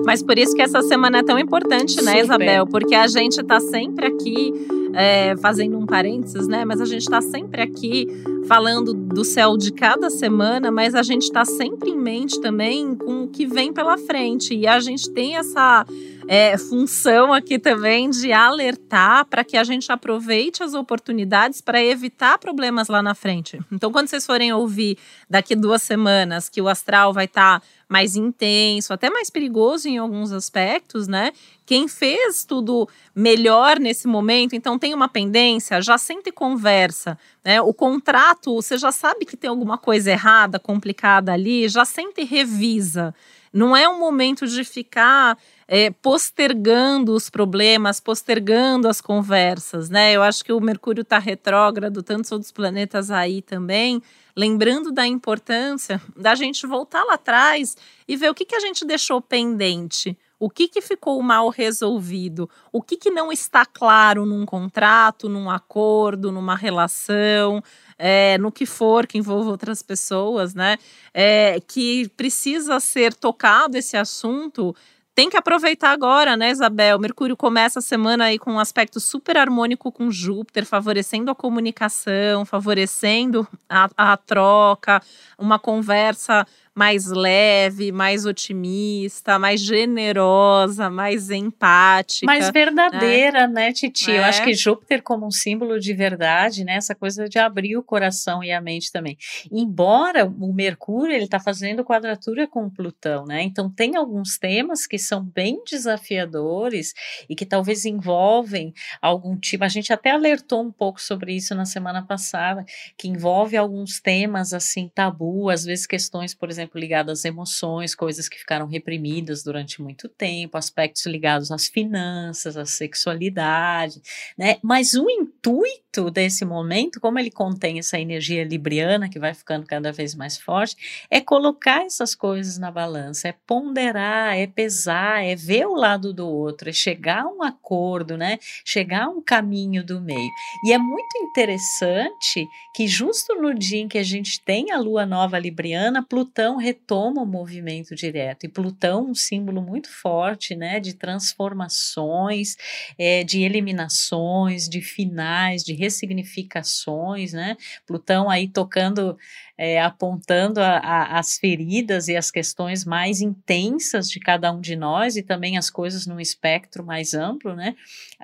Mas 0.04 0.22
por 0.22 0.38
isso 0.38 0.54
que 0.54 0.62
essa 0.62 0.82
semana 0.82 1.18
é 1.18 1.22
tão 1.22 1.36
importante, 1.36 1.96
né, 1.96 2.12
Super. 2.12 2.24
Isabel? 2.24 2.66
Porque 2.66 2.94
a 2.94 3.08
gente 3.08 3.40
está 3.40 3.58
sempre 3.58 4.06
aqui, 4.06 4.52
é, 4.94 5.36
fazendo 5.38 5.76
um 5.76 5.84
parênteses, 5.84 6.46
né? 6.46 6.64
Mas 6.64 6.80
a 6.80 6.84
gente 6.84 7.02
está 7.02 7.20
sempre 7.20 7.60
aqui 7.60 8.06
falando 8.46 8.94
do 8.94 9.24
céu 9.24 9.56
de 9.56 9.72
cada 9.72 10.08
semana, 10.08 10.70
mas 10.70 10.94
a 10.94 11.02
gente 11.02 11.24
está 11.24 11.44
sempre 11.44 11.90
em 11.90 11.98
mente 11.98 12.40
também 12.40 12.94
com 12.94 13.24
o 13.24 13.28
que 13.28 13.46
vem 13.46 13.72
pela 13.72 13.98
frente. 13.98 14.54
E 14.54 14.66
a 14.66 14.78
gente 14.80 15.10
tem 15.10 15.36
essa 15.36 15.84
é, 16.28 16.56
função 16.58 17.32
aqui 17.32 17.58
também 17.58 18.10
de 18.10 18.32
alertar 18.32 19.24
para 19.26 19.44
que 19.44 19.56
a 19.56 19.64
gente 19.64 19.90
aproveite 19.90 20.62
as 20.62 20.74
oportunidades 20.74 21.60
para 21.60 21.82
evitar 21.82 22.38
problemas 22.38 22.88
lá 22.88 23.02
na 23.02 23.14
frente. 23.14 23.58
Então, 23.70 23.92
quando 23.92 24.08
vocês 24.08 24.26
forem 24.26 24.52
ouvir 24.52 24.98
daqui 25.28 25.54
duas 25.54 25.82
semanas 25.82 26.48
que 26.48 26.60
o 26.60 26.68
astral 26.68 27.12
vai 27.12 27.24
estar. 27.26 27.60
Tá 27.60 27.66
mais 27.88 28.16
intenso, 28.16 28.92
até 28.92 29.08
mais 29.08 29.30
perigoso 29.30 29.88
em 29.88 29.98
alguns 29.98 30.32
aspectos, 30.32 31.06
né? 31.06 31.32
Quem 31.64 31.86
fez 31.86 32.44
tudo 32.44 32.88
melhor 33.14 33.78
nesse 33.78 34.08
momento, 34.08 34.54
então 34.56 34.78
tem 34.78 34.92
uma 34.92 35.08
pendência, 35.08 35.80
já 35.80 35.96
sente 35.96 36.32
conversa, 36.32 37.16
né? 37.44 37.60
O 37.60 37.72
contrato, 37.72 38.54
você 38.54 38.76
já 38.76 38.90
sabe 38.90 39.24
que 39.24 39.36
tem 39.36 39.48
alguma 39.48 39.78
coisa 39.78 40.10
errada, 40.10 40.58
complicada 40.58 41.32
ali, 41.32 41.68
já 41.68 41.84
sente 41.84 42.24
revisa. 42.24 43.14
Não 43.52 43.76
é 43.76 43.88
um 43.88 43.98
momento 43.98 44.46
de 44.46 44.64
ficar 44.64 45.38
é, 45.68 45.90
postergando 45.90 47.12
os 47.12 47.28
problemas, 47.28 47.98
postergando 47.98 48.88
as 48.88 49.00
conversas, 49.00 49.90
né? 49.90 50.12
Eu 50.12 50.22
acho 50.22 50.44
que 50.44 50.52
o 50.52 50.60
Mercúrio 50.60 51.02
está 51.02 51.18
retrógrado, 51.18 52.02
tantos 52.02 52.30
outros 52.30 52.52
planetas 52.52 53.10
aí 53.10 53.42
também, 53.42 54.00
lembrando 54.36 54.92
da 54.92 55.06
importância 55.06 56.00
da 56.16 56.34
gente 56.34 56.66
voltar 56.66 57.02
lá 57.04 57.14
atrás 57.14 57.76
e 58.06 58.16
ver 58.16 58.30
o 58.30 58.34
que, 58.34 58.44
que 58.44 58.54
a 58.54 58.60
gente 58.60 58.84
deixou 58.84 59.20
pendente. 59.20 60.16
O 60.38 60.50
que, 60.50 60.68
que 60.68 60.82
ficou 60.82 61.20
mal 61.22 61.48
resolvido? 61.48 62.48
O 62.70 62.82
que, 62.82 62.96
que 62.98 63.10
não 63.10 63.32
está 63.32 63.64
claro 63.64 64.26
num 64.26 64.44
contrato, 64.44 65.30
num 65.30 65.48
acordo, 65.48 66.30
numa 66.30 66.54
relação, 66.54 67.62
é, 67.98 68.36
no 68.36 68.52
que 68.52 68.66
for 68.66 69.06
que 69.06 69.16
envolva 69.16 69.50
outras 69.50 69.82
pessoas, 69.82 70.54
né? 70.54 70.76
É, 71.14 71.58
que 71.66 72.06
precisa 72.10 72.78
ser 72.80 73.14
tocado 73.14 73.78
esse 73.78 73.96
assunto 73.96 74.76
tem 75.16 75.30
que 75.30 75.36
aproveitar 75.38 75.92
agora, 75.92 76.36
né, 76.36 76.50
Isabel? 76.50 76.98
Mercúrio 76.98 77.34
começa 77.34 77.78
a 77.78 77.82
semana 77.82 78.26
aí 78.26 78.38
com 78.38 78.52
um 78.52 78.58
aspecto 78.58 79.00
super 79.00 79.38
harmônico 79.38 79.90
com 79.90 80.10
Júpiter, 80.10 80.66
favorecendo 80.66 81.30
a 81.30 81.34
comunicação, 81.34 82.44
favorecendo 82.44 83.48
a, 83.66 83.88
a 83.96 84.16
troca, 84.18 85.00
uma 85.38 85.58
conversa 85.58 86.46
mais 86.76 87.06
leve, 87.06 87.90
mais 87.90 88.26
otimista, 88.26 89.38
mais 89.38 89.62
generosa, 89.62 90.90
mais 90.90 91.30
empática. 91.30 92.26
Mais 92.26 92.50
verdadeira, 92.50 93.46
né, 93.46 93.68
né 93.68 93.72
Titi? 93.72 94.10
É. 94.10 94.18
Eu 94.18 94.24
acho 94.24 94.44
que 94.44 94.52
Júpiter 94.52 95.02
como 95.02 95.26
um 95.26 95.30
símbolo 95.30 95.80
de 95.80 95.94
verdade, 95.94 96.64
né? 96.64 96.74
Essa 96.74 96.94
coisa 96.94 97.30
de 97.30 97.38
abrir 97.38 97.78
o 97.78 97.82
coração 97.82 98.44
e 98.44 98.52
a 98.52 98.60
mente 98.60 98.92
também. 98.92 99.16
Embora 99.50 100.26
o 100.26 100.52
Mercúrio, 100.52 101.14
ele 101.14 101.24
está 101.24 101.40
fazendo 101.40 101.82
quadratura 101.82 102.46
com 102.46 102.66
o 102.66 102.70
Plutão, 102.70 103.24
né? 103.24 103.42
Então 103.42 103.70
tem 103.70 103.96
alguns 103.96 104.36
temas 104.36 104.86
que 104.86 104.98
são 104.98 105.24
bem 105.24 105.62
desafiadores 105.64 106.92
e 107.26 107.34
que 107.34 107.46
talvez 107.46 107.86
envolvem 107.86 108.74
algum 109.00 109.34
tipo, 109.38 109.64
a 109.64 109.68
gente 109.68 109.94
até 109.94 110.10
alertou 110.10 110.62
um 110.62 110.70
pouco 110.70 111.00
sobre 111.00 111.34
isso 111.34 111.54
na 111.54 111.64
semana 111.64 112.04
passada, 112.04 112.66
que 112.98 113.08
envolve 113.08 113.56
alguns 113.56 113.98
temas 113.98 114.52
assim 114.52 114.90
tabu, 114.94 115.48
às 115.48 115.64
vezes 115.64 115.86
questões, 115.86 116.34
por 116.34 116.50
exemplo, 116.50 116.65
exemplo, 116.66 116.80
ligado 116.80 117.10
às 117.10 117.24
emoções, 117.24 117.94
coisas 117.94 118.28
que 118.28 118.38
ficaram 118.38 118.66
reprimidas 118.66 119.42
durante 119.42 119.80
muito 119.80 120.08
tempo, 120.08 120.58
aspectos 120.58 121.06
ligados 121.06 121.50
às 121.50 121.66
finanças, 121.66 122.56
à 122.56 122.66
sexualidade, 122.66 124.02
né? 124.36 124.58
Mas 124.62 124.94
o 124.94 125.08
intuito 125.46 126.10
desse 126.10 126.44
momento, 126.44 127.00
como 127.00 127.18
ele 127.18 127.30
contém 127.30 127.78
essa 127.78 127.98
energia 127.98 128.44
libriana 128.44 129.08
que 129.08 129.18
vai 129.18 129.32
ficando 129.32 129.64
cada 129.64 129.92
vez 129.92 130.14
mais 130.14 130.36
forte, 130.36 131.06
é 131.08 131.20
colocar 131.20 131.84
essas 131.84 132.14
coisas 132.14 132.58
na 132.58 132.70
balança, 132.70 133.28
é 133.28 133.34
ponderar, 133.46 134.36
é 134.36 134.46
pesar, 134.46 135.24
é 135.24 135.36
ver 135.36 135.66
o 135.66 135.74
lado 135.74 136.12
do 136.12 136.28
outro, 136.28 136.68
é 136.68 136.72
chegar 136.72 137.22
a 137.22 137.28
um 137.28 137.42
acordo, 137.42 138.16
né? 138.16 138.38
Chegar 138.64 139.04
a 139.04 139.08
um 139.08 139.22
caminho 139.22 139.84
do 139.84 140.00
meio. 140.00 140.30
E 140.64 140.72
é 140.72 140.78
muito 140.78 141.16
interessante 141.18 142.46
que 142.74 142.88
justo 142.88 143.34
no 143.36 143.54
dia 143.54 143.80
em 143.80 143.88
que 143.88 143.98
a 143.98 144.02
gente 144.02 144.40
tem 144.44 144.72
a 144.72 144.78
lua 144.78 145.06
nova 145.06 145.38
libriana, 145.38 146.02
Plutão 146.02 146.56
retoma 146.56 147.22
o 147.22 147.26
movimento 147.26 147.94
direto. 147.94 148.44
E 148.44 148.48
Plutão, 148.48 149.10
um 149.10 149.14
símbolo 149.14 149.62
muito 149.62 149.88
forte, 149.88 150.54
né, 150.54 150.80
de 150.80 150.92
transformações, 150.94 152.56
é, 152.98 153.22
de 153.24 153.42
eliminações, 153.42 154.68
de 154.68 154.82
finais, 154.82 155.35
de 155.64 155.72
ressignificações, 155.74 157.32
né? 157.32 157.56
Plutão 157.86 158.30
aí 158.30 158.48
tocando 158.48 159.16
é, 159.58 159.80
apontando 159.80 160.60
a, 160.60 160.78
a, 160.78 161.18
as 161.18 161.38
feridas 161.38 162.08
e 162.08 162.16
as 162.16 162.30
questões 162.30 162.84
mais 162.84 163.20
intensas 163.20 164.10
de 164.10 164.20
cada 164.20 164.52
um 164.52 164.60
de 164.60 164.76
nós 164.76 165.16
e 165.16 165.22
também 165.22 165.56
as 165.56 165.70
coisas 165.70 166.06
num 166.06 166.20
espectro 166.20 166.84
mais 166.84 167.14
amplo, 167.14 167.54
né? 167.56 167.74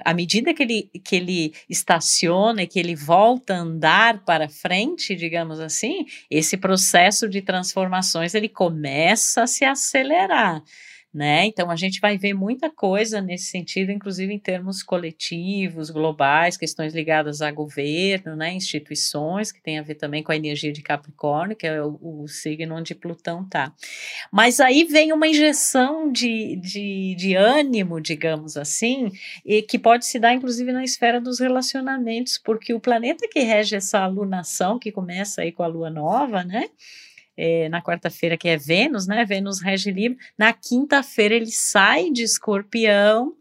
À 0.04 0.12
medida 0.12 0.52
que 0.52 0.62
ele, 0.62 0.90
que 1.02 1.16
ele 1.16 1.54
estaciona 1.68 2.62
e 2.62 2.66
que 2.66 2.78
ele 2.78 2.94
volta 2.94 3.54
a 3.54 3.60
andar 3.60 4.24
para 4.24 4.48
frente, 4.48 5.16
digamos 5.16 5.58
assim, 5.58 6.04
esse 6.30 6.56
processo 6.56 7.28
de 7.28 7.40
transformações 7.40 8.34
ele 8.34 8.48
começa 8.48 9.44
a 9.44 9.46
se 9.46 9.64
acelerar 9.64 10.62
né? 11.12 11.44
Então 11.44 11.70
a 11.70 11.76
gente 11.76 12.00
vai 12.00 12.16
ver 12.16 12.32
muita 12.32 12.70
coisa 12.70 13.20
nesse 13.20 13.46
sentido, 13.46 13.92
inclusive 13.92 14.32
em 14.32 14.38
termos 14.38 14.82
coletivos, 14.82 15.90
globais, 15.90 16.56
questões 16.56 16.94
ligadas 16.94 17.42
a 17.42 17.50
governo, 17.50 18.34
né? 18.34 18.54
Instituições, 18.54 19.52
que 19.52 19.62
tem 19.62 19.78
a 19.78 19.82
ver 19.82 19.96
também 19.96 20.22
com 20.22 20.32
a 20.32 20.36
energia 20.36 20.72
de 20.72 20.80
Capricórnio, 20.80 21.56
que 21.56 21.66
é 21.66 21.82
o, 21.82 21.98
o 22.00 22.28
signo 22.28 22.76
onde 22.76 22.94
Plutão 22.94 23.46
tá. 23.46 23.74
Mas 24.30 24.58
aí 24.58 24.84
vem 24.84 25.12
uma 25.12 25.28
injeção 25.28 26.10
de, 26.10 26.56
de, 26.56 27.14
de 27.16 27.34
ânimo, 27.34 28.00
digamos 28.00 28.56
assim, 28.56 29.10
e 29.44 29.60
que 29.60 29.78
pode 29.78 30.06
se 30.06 30.18
dar 30.18 30.32
inclusive 30.32 30.72
na 30.72 30.82
esfera 30.82 31.20
dos 31.20 31.40
relacionamentos, 31.40 32.38
porque 32.38 32.72
o 32.72 32.80
planeta 32.80 33.28
que 33.30 33.40
rege 33.40 33.76
essa 33.76 33.98
alunação, 33.98 34.78
que 34.78 34.90
começa 34.90 35.42
aí 35.42 35.52
com 35.52 35.62
a 35.62 35.66
lua 35.66 35.90
nova, 35.90 36.42
né? 36.42 36.68
É, 37.36 37.68
na 37.68 37.82
quarta-feira, 37.82 38.36
que 38.36 38.48
é 38.48 38.56
Vênus, 38.56 39.06
né? 39.06 39.24
Vênus 39.24 39.60
rege 39.60 39.90
Libra. 39.90 40.18
Na 40.38 40.52
quinta-feira 40.52 41.34
ele 41.34 41.50
sai 41.50 42.10
de 42.10 42.22
Escorpião 42.22 43.34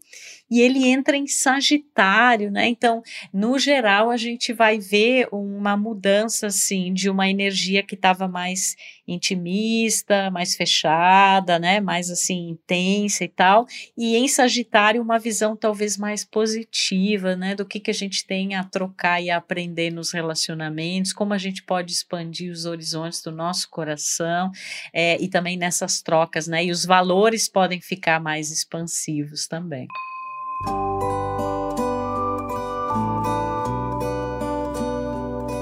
e 0.52 0.60
ele 0.60 0.86
entra 0.86 1.16
em 1.16 1.28
Sagitário, 1.28 2.52
né? 2.52 2.68
Então, 2.68 3.02
no 3.34 3.58
geral, 3.58 4.12
a 4.12 4.18
gente 4.18 4.52
vai 4.52 4.78
ver 4.78 5.30
uma 5.32 5.78
mudança 5.78 6.48
assim 6.48 6.94
de 6.94 7.10
uma 7.10 7.30
energia 7.30 7.82
que 7.82 7.96
estava 7.96 8.28
mais 8.28 8.76
intimista, 9.08 10.30
mais 10.30 10.56
fechada, 10.56 11.58
né? 11.58 11.80
Mais 11.80 12.10
assim 12.10 12.50
intensa 12.50 13.24
e 13.24 13.30
tal, 13.30 13.66
e 13.98 14.18
em 14.18 14.28
Sagitário 14.28 15.02
uma 15.02 15.18
visão 15.18 15.56
talvez 15.56 15.98
mais 15.98 16.26
positiva, 16.26 17.36
né? 17.36 17.56
Do 17.56 17.66
que 17.66 17.80
que 17.80 17.92
a 17.92 17.94
gente 17.94 18.28
tem 18.28 18.56
a 18.56 18.64
trocar 18.64 19.22
e 19.22 19.30
a 19.30 19.38
aprender 19.38 19.90
nos 19.90 20.12
relacionamentos, 20.12 21.14
como 21.14 21.34
a 21.34 21.38
gente 21.38 21.64
pode 21.64 21.94
expandir 21.94 22.52
os 22.52 22.66
horizontes 22.66 23.22
do 23.22 23.32
nosso 23.32 23.70
coração 23.70 24.52
é, 24.94 25.22
e 25.22 25.30
também 25.30 25.56
nessas 25.56 26.02
trocas, 26.02 26.46
né? 26.46 26.66
E 26.66 26.72
os 26.72 26.86
valores 26.86 27.48
podem 27.48 27.80
ficar 27.80 28.20
mais 28.20 28.52
expansivos 28.52 29.48
também. 29.48 29.88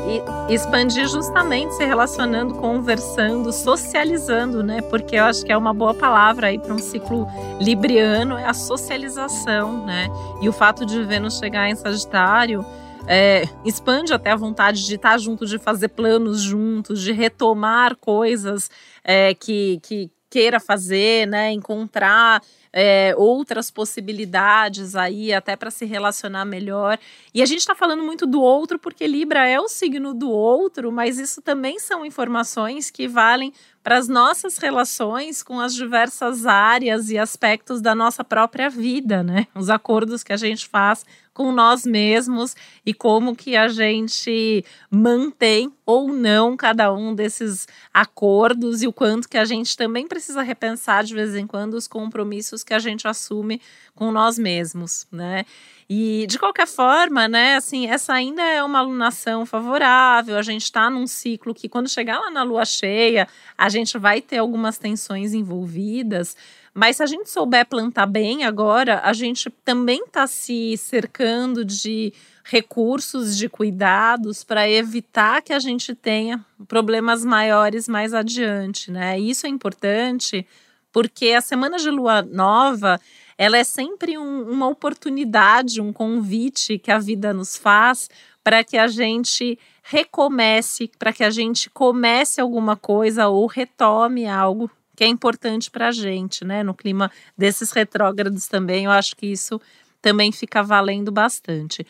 E 0.07 0.53
expandir 0.53 1.07
justamente 1.07 1.75
se 1.75 1.85
relacionando, 1.85 2.55
conversando, 2.55 3.53
socializando, 3.53 4.63
né? 4.63 4.81
Porque 4.81 5.15
eu 5.15 5.25
acho 5.25 5.45
que 5.45 5.51
é 5.51 5.57
uma 5.57 5.73
boa 5.73 5.93
palavra 5.93 6.47
aí 6.47 6.57
para 6.57 6.73
um 6.73 6.79
ciclo 6.79 7.27
libriano 7.59 8.35
é 8.35 8.45
a 8.45 8.53
socialização, 8.53 9.85
né? 9.85 10.07
E 10.41 10.49
o 10.49 10.53
fato 10.53 10.85
de 10.85 11.03
Vênus 11.03 11.37
chegar 11.37 11.69
em 11.69 11.75
Sagitário 11.75 12.65
é, 13.07 13.47
expande 13.65 14.13
até 14.13 14.31
a 14.31 14.35
vontade 14.35 14.85
de 14.85 14.95
estar 14.95 15.17
junto, 15.17 15.45
de 15.45 15.57
fazer 15.57 15.89
planos 15.89 16.41
juntos, 16.41 17.01
de 17.01 17.11
retomar 17.11 17.95
coisas 17.95 18.69
é, 19.03 19.33
que, 19.33 19.79
que 19.81 20.11
queira 20.29 20.59
fazer, 20.59 21.27
né? 21.27 21.51
Encontrar 21.51 22.41
é, 22.71 23.13
outras 23.17 23.71
possibilidades 23.71 24.95
aí, 24.95 25.33
até 25.33 25.55
para 25.55 25.71
se 25.71 25.85
relacionar 25.85 26.45
melhor. 26.45 26.99
E 27.33 27.41
a 27.41 27.45
gente 27.45 27.59
está 27.59 27.73
falando 27.73 28.03
muito 28.03 28.25
do 28.25 28.41
outro, 28.41 28.77
porque 28.77 29.07
Libra 29.07 29.47
é 29.47 29.59
o 29.59 29.67
signo 29.67 30.13
do 30.13 30.29
outro, 30.29 30.91
mas 30.91 31.17
isso 31.17 31.41
também 31.41 31.79
são 31.79 32.05
informações 32.05 32.91
que 32.91 33.07
valem 33.07 33.51
para 33.83 33.97
as 33.97 34.07
nossas 34.07 34.57
relações 34.57 35.41
com 35.41 35.59
as 35.59 35.73
diversas 35.73 36.45
áreas 36.45 37.09
e 37.09 37.17
aspectos 37.17 37.81
da 37.81 37.95
nossa 37.95 38.23
própria 38.23 38.69
vida, 38.69 39.23
né? 39.23 39.47
Os 39.55 39.69
acordos 39.69 40.23
que 40.23 40.33
a 40.33 40.37
gente 40.37 40.67
faz 40.67 41.05
com 41.39 41.53
nós 41.53 41.85
mesmos 41.85 42.53
e 42.85 42.93
como 42.93 43.33
que 43.33 43.55
a 43.55 43.69
gente 43.69 44.61
mantém 44.91 45.71
ou 45.85 46.09
não 46.09 46.57
cada 46.57 46.93
um 46.93 47.15
desses 47.15 47.65
acordos 47.93 48.81
e 48.81 48.87
o 48.87 48.91
quanto 48.91 49.29
que 49.29 49.37
a 49.37 49.45
gente 49.45 49.77
também 49.77 50.05
precisa 50.05 50.41
repensar 50.41 51.01
de 51.05 51.15
vez 51.15 51.33
em 51.33 51.47
quando 51.47 51.75
os 51.75 51.87
compromissos 51.87 52.61
que 52.61 52.73
a 52.73 52.79
gente 52.79 53.07
assume 53.07 53.61
com 53.95 54.11
nós 54.11 54.37
mesmos, 54.37 55.07
né? 55.09 55.45
E 55.91 56.27
de 56.27 56.37
qualquer 56.37 56.67
forma, 56.67 57.27
né, 57.27 57.55
assim, 57.55 57.87
essa 57.87 58.13
ainda 58.13 58.43
é 58.43 58.63
uma 58.63 58.77
alunação 58.77 59.43
favorável. 59.43 60.37
A 60.37 60.43
gente 60.43 60.61
está 60.63 60.87
num 60.87 61.07
ciclo 61.07 61.51
que, 61.51 61.67
quando 61.67 61.89
chegar 61.89 62.19
lá 62.19 62.29
na 62.29 62.43
lua 62.43 62.63
cheia, 62.63 63.27
a 63.57 63.69
gente 63.69 63.97
vai 63.97 64.21
ter 64.21 64.37
algumas 64.37 64.77
tensões 64.77 65.33
envolvidas. 65.33 66.37
Mas 66.75 66.97
se 66.97 67.03
a 67.03 67.07
gente 67.07 67.27
souber 67.31 67.65
plantar 67.65 68.05
bem 68.05 68.43
agora, 68.43 69.01
a 69.03 69.13
gente 69.13 69.49
também 69.65 70.03
está 70.03 70.27
se 70.27 70.77
cercando 70.77 71.65
de 71.65 72.13
recursos, 72.43 73.35
de 73.35 73.49
cuidados 73.49 74.43
para 74.43 74.69
evitar 74.69 75.41
que 75.41 75.53
a 75.53 75.59
gente 75.59 75.95
tenha 75.95 76.45
problemas 76.67 77.25
maiores 77.25 77.87
mais 77.87 78.13
adiante, 78.13 78.91
né? 78.91 79.19
Isso 79.19 79.47
é 79.47 79.49
importante 79.49 80.45
porque 80.91 81.31
a 81.31 81.41
semana 81.41 81.77
de 81.77 81.89
lua 81.89 82.21
nova 82.21 82.99
ela 83.39 83.57
é 83.57 83.63
sempre 83.63 84.17
um, 84.17 84.51
uma 84.51 84.67
oportunidade, 84.67 85.79
um 85.79 85.93
convite 85.93 86.77
que 86.77 86.91
a 86.91 86.99
vida 86.99 87.33
nos 87.33 87.55
faz 87.55 88.09
para 88.43 88.65
que 88.65 88.77
a 88.77 88.85
gente 88.89 89.57
recomece, 89.81 90.91
para 90.99 91.13
que 91.13 91.23
a 91.23 91.29
gente 91.29 91.69
comece 91.69 92.41
alguma 92.41 92.75
coisa 92.75 93.29
ou 93.29 93.47
retome 93.47 94.27
algo 94.27 94.69
que 94.93 95.05
é 95.05 95.07
importante 95.07 95.71
para 95.71 95.87
a 95.87 95.91
gente, 95.93 96.43
né? 96.43 96.63
No 96.63 96.73
clima 96.73 97.09
desses 97.37 97.71
retrógrados 97.71 98.49
também, 98.49 98.83
eu 98.83 98.91
acho 98.91 99.15
que 99.15 99.27
isso 99.27 99.61
também 100.01 100.33
fica 100.33 100.61
valendo 100.61 101.09
bastante. 101.09 101.87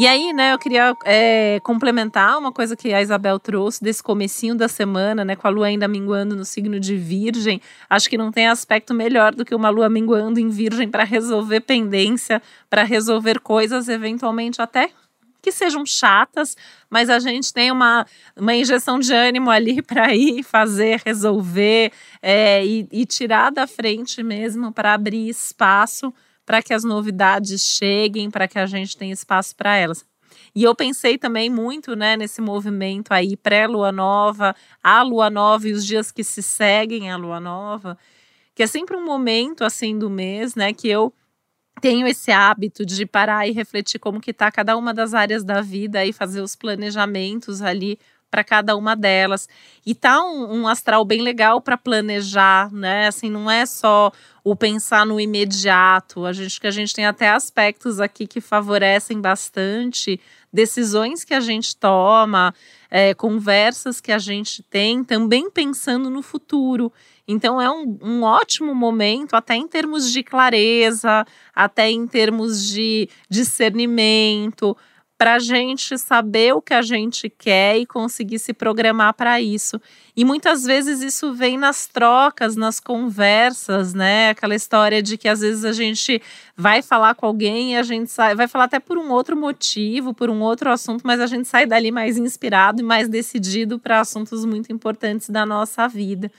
E 0.00 0.06
aí, 0.06 0.32
né, 0.32 0.52
eu 0.52 0.58
queria 0.60 0.96
é, 1.04 1.58
complementar 1.64 2.38
uma 2.38 2.52
coisa 2.52 2.76
que 2.76 2.94
a 2.94 3.02
Isabel 3.02 3.36
trouxe 3.36 3.82
desse 3.82 4.00
comecinho 4.00 4.54
da 4.54 4.68
semana, 4.68 5.24
né, 5.24 5.34
com 5.34 5.48
a 5.48 5.50
lua 5.50 5.66
ainda 5.66 5.88
minguando 5.88 6.36
no 6.36 6.44
signo 6.44 6.78
de 6.78 6.96
Virgem. 6.96 7.60
Acho 7.90 8.08
que 8.08 8.16
não 8.16 8.30
tem 8.30 8.46
aspecto 8.46 8.94
melhor 8.94 9.34
do 9.34 9.44
que 9.44 9.56
uma 9.56 9.70
lua 9.70 9.88
minguando 9.88 10.38
em 10.38 10.50
Virgem 10.50 10.88
para 10.88 11.02
resolver 11.02 11.62
pendência, 11.62 12.40
para 12.70 12.84
resolver 12.84 13.40
coisas 13.40 13.88
eventualmente 13.88 14.62
até 14.62 14.90
que 15.42 15.50
sejam 15.50 15.84
chatas, 15.84 16.56
mas 16.88 17.10
a 17.10 17.18
gente 17.18 17.52
tem 17.52 17.72
uma, 17.72 18.06
uma 18.36 18.54
injeção 18.54 19.00
de 19.00 19.12
ânimo 19.12 19.50
ali 19.50 19.82
para 19.82 20.14
ir 20.14 20.44
fazer, 20.44 21.02
resolver 21.04 21.90
é, 22.22 22.64
e, 22.64 22.86
e 22.92 23.04
tirar 23.04 23.50
da 23.50 23.66
frente 23.66 24.22
mesmo 24.22 24.70
para 24.70 24.94
abrir 24.94 25.28
espaço 25.28 26.14
para 26.48 26.62
que 26.62 26.72
as 26.72 26.82
novidades 26.82 27.60
cheguem, 27.60 28.30
para 28.30 28.48
que 28.48 28.58
a 28.58 28.64
gente 28.64 28.96
tenha 28.96 29.12
espaço 29.12 29.54
para 29.54 29.76
elas. 29.76 30.02
E 30.54 30.64
eu 30.64 30.74
pensei 30.74 31.18
também 31.18 31.50
muito, 31.50 31.94
né, 31.94 32.16
nesse 32.16 32.40
movimento 32.40 33.12
aí 33.12 33.36
pré-lua 33.36 33.92
nova, 33.92 34.56
a 34.82 35.02
lua 35.02 35.28
nova 35.28 35.68
e 35.68 35.72
os 35.74 35.84
dias 35.84 36.10
que 36.10 36.24
se 36.24 36.42
seguem 36.42 37.10
à 37.10 37.18
lua 37.18 37.38
nova, 37.38 37.98
que 38.54 38.62
é 38.62 38.66
sempre 38.66 38.96
um 38.96 39.04
momento 39.04 39.62
assim 39.62 39.98
do 39.98 40.08
mês, 40.08 40.54
né, 40.54 40.72
que 40.72 40.88
eu 40.88 41.12
tenho 41.82 42.06
esse 42.06 42.30
hábito 42.30 42.86
de 42.86 43.04
parar 43.04 43.46
e 43.46 43.52
refletir 43.52 44.00
como 44.00 44.18
que 44.18 44.32
tá 44.32 44.50
cada 44.50 44.74
uma 44.74 44.94
das 44.94 45.12
áreas 45.12 45.44
da 45.44 45.60
vida 45.60 46.02
e 46.06 46.14
fazer 46.14 46.40
os 46.40 46.56
planejamentos 46.56 47.60
ali 47.60 47.98
para 48.30 48.44
cada 48.44 48.76
uma 48.76 48.94
delas. 48.94 49.48
E 49.84 49.94
tá 49.94 50.22
um, 50.22 50.60
um 50.60 50.68
astral 50.68 51.04
bem 51.04 51.22
legal 51.22 51.60
para 51.60 51.76
planejar, 51.76 52.72
né? 52.72 53.06
Assim, 53.08 53.30
não 53.30 53.50
é 53.50 53.64
só 53.64 54.12
o 54.44 54.54
pensar 54.54 55.04
no 55.06 55.20
imediato. 55.20 56.24
A 56.24 56.32
gente 56.32 56.60
que 56.60 56.66
a 56.66 56.70
gente 56.70 56.94
tem 56.94 57.06
até 57.06 57.30
aspectos 57.30 58.00
aqui 58.00 58.26
que 58.26 58.40
favorecem 58.40 59.20
bastante 59.20 60.20
decisões 60.52 61.24
que 61.24 61.34
a 61.34 61.40
gente 61.40 61.76
toma, 61.76 62.54
é, 62.90 63.12
conversas 63.14 64.00
que 64.00 64.10
a 64.10 64.18
gente 64.18 64.62
tem, 64.62 65.04
também 65.04 65.50
pensando 65.50 66.08
no 66.08 66.22
futuro. 66.22 66.92
Então 67.26 67.60
é 67.60 67.70
um, 67.70 67.98
um 68.00 68.22
ótimo 68.22 68.74
momento, 68.74 69.34
até 69.34 69.54
em 69.54 69.68
termos 69.68 70.10
de 70.10 70.22
clareza, 70.22 71.26
até 71.54 71.90
em 71.90 72.06
termos 72.06 72.66
de 72.66 73.08
discernimento, 73.28 74.74
para 75.18 75.34
a 75.34 75.38
gente 75.40 75.98
saber 75.98 76.54
o 76.54 76.62
que 76.62 76.72
a 76.72 76.80
gente 76.80 77.28
quer 77.28 77.76
e 77.76 77.84
conseguir 77.84 78.38
se 78.38 78.52
programar 78.52 79.12
para 79.14 79.40
isso. 79.40 79.80
E 80.16 80.24
muitas 80.24 80.62
vezes 80.62 81.02
isso 81.02 81.34
vem 81.34 81.58
nas 81.58 81.88
trocas, 81.88 82.54
nas 82.54 82.78
conversas, 82.78 83.92
né? 83.92 84.30
Aquela 84.30 84.54
história 84.54 85.02
de 85.02 85.18
que 85.18 85.28
às 85.28 85.40
vezes 85.40 85.64
a 85.64 85.72
gente 85.72 86.22
vai 86.56 86.82
falar 86.82 87.16
com 87.16 87.26
alguém 87.26 87.72
e 87.72 87.76
a 87.76 87.82
gente 87.82 88.12
sai, 88.12 88.36
vai 88.36 88.46
falar 88.46 88.64
até 88.64 88.78
por 88.78 88.96
um 88.96 89.10
outro 89.10 89.36
motivo, 89.36 90.14
por 90.14 90.30
um 90.30 90.40
outro 90.40 90.70
assunto, 90.70 91.02
mas 91.04 91.20
a 91.20 91.26
gente 91.26 91.48
sai 91.48 91.66
dali 91.66 91.90
mais 91.90 92.16
inspirado 92.16 92.80
e 92.80 92.84
mais 92.84 93.08
decidido 93.08 93.76
para 93.76 93.98
assuntos 93.98 94.44
muito 94.44 94.72
importantes 94.72 95.28
da 95.30 95.44
nossa 95.44 95.88
vida. 95.88 96.30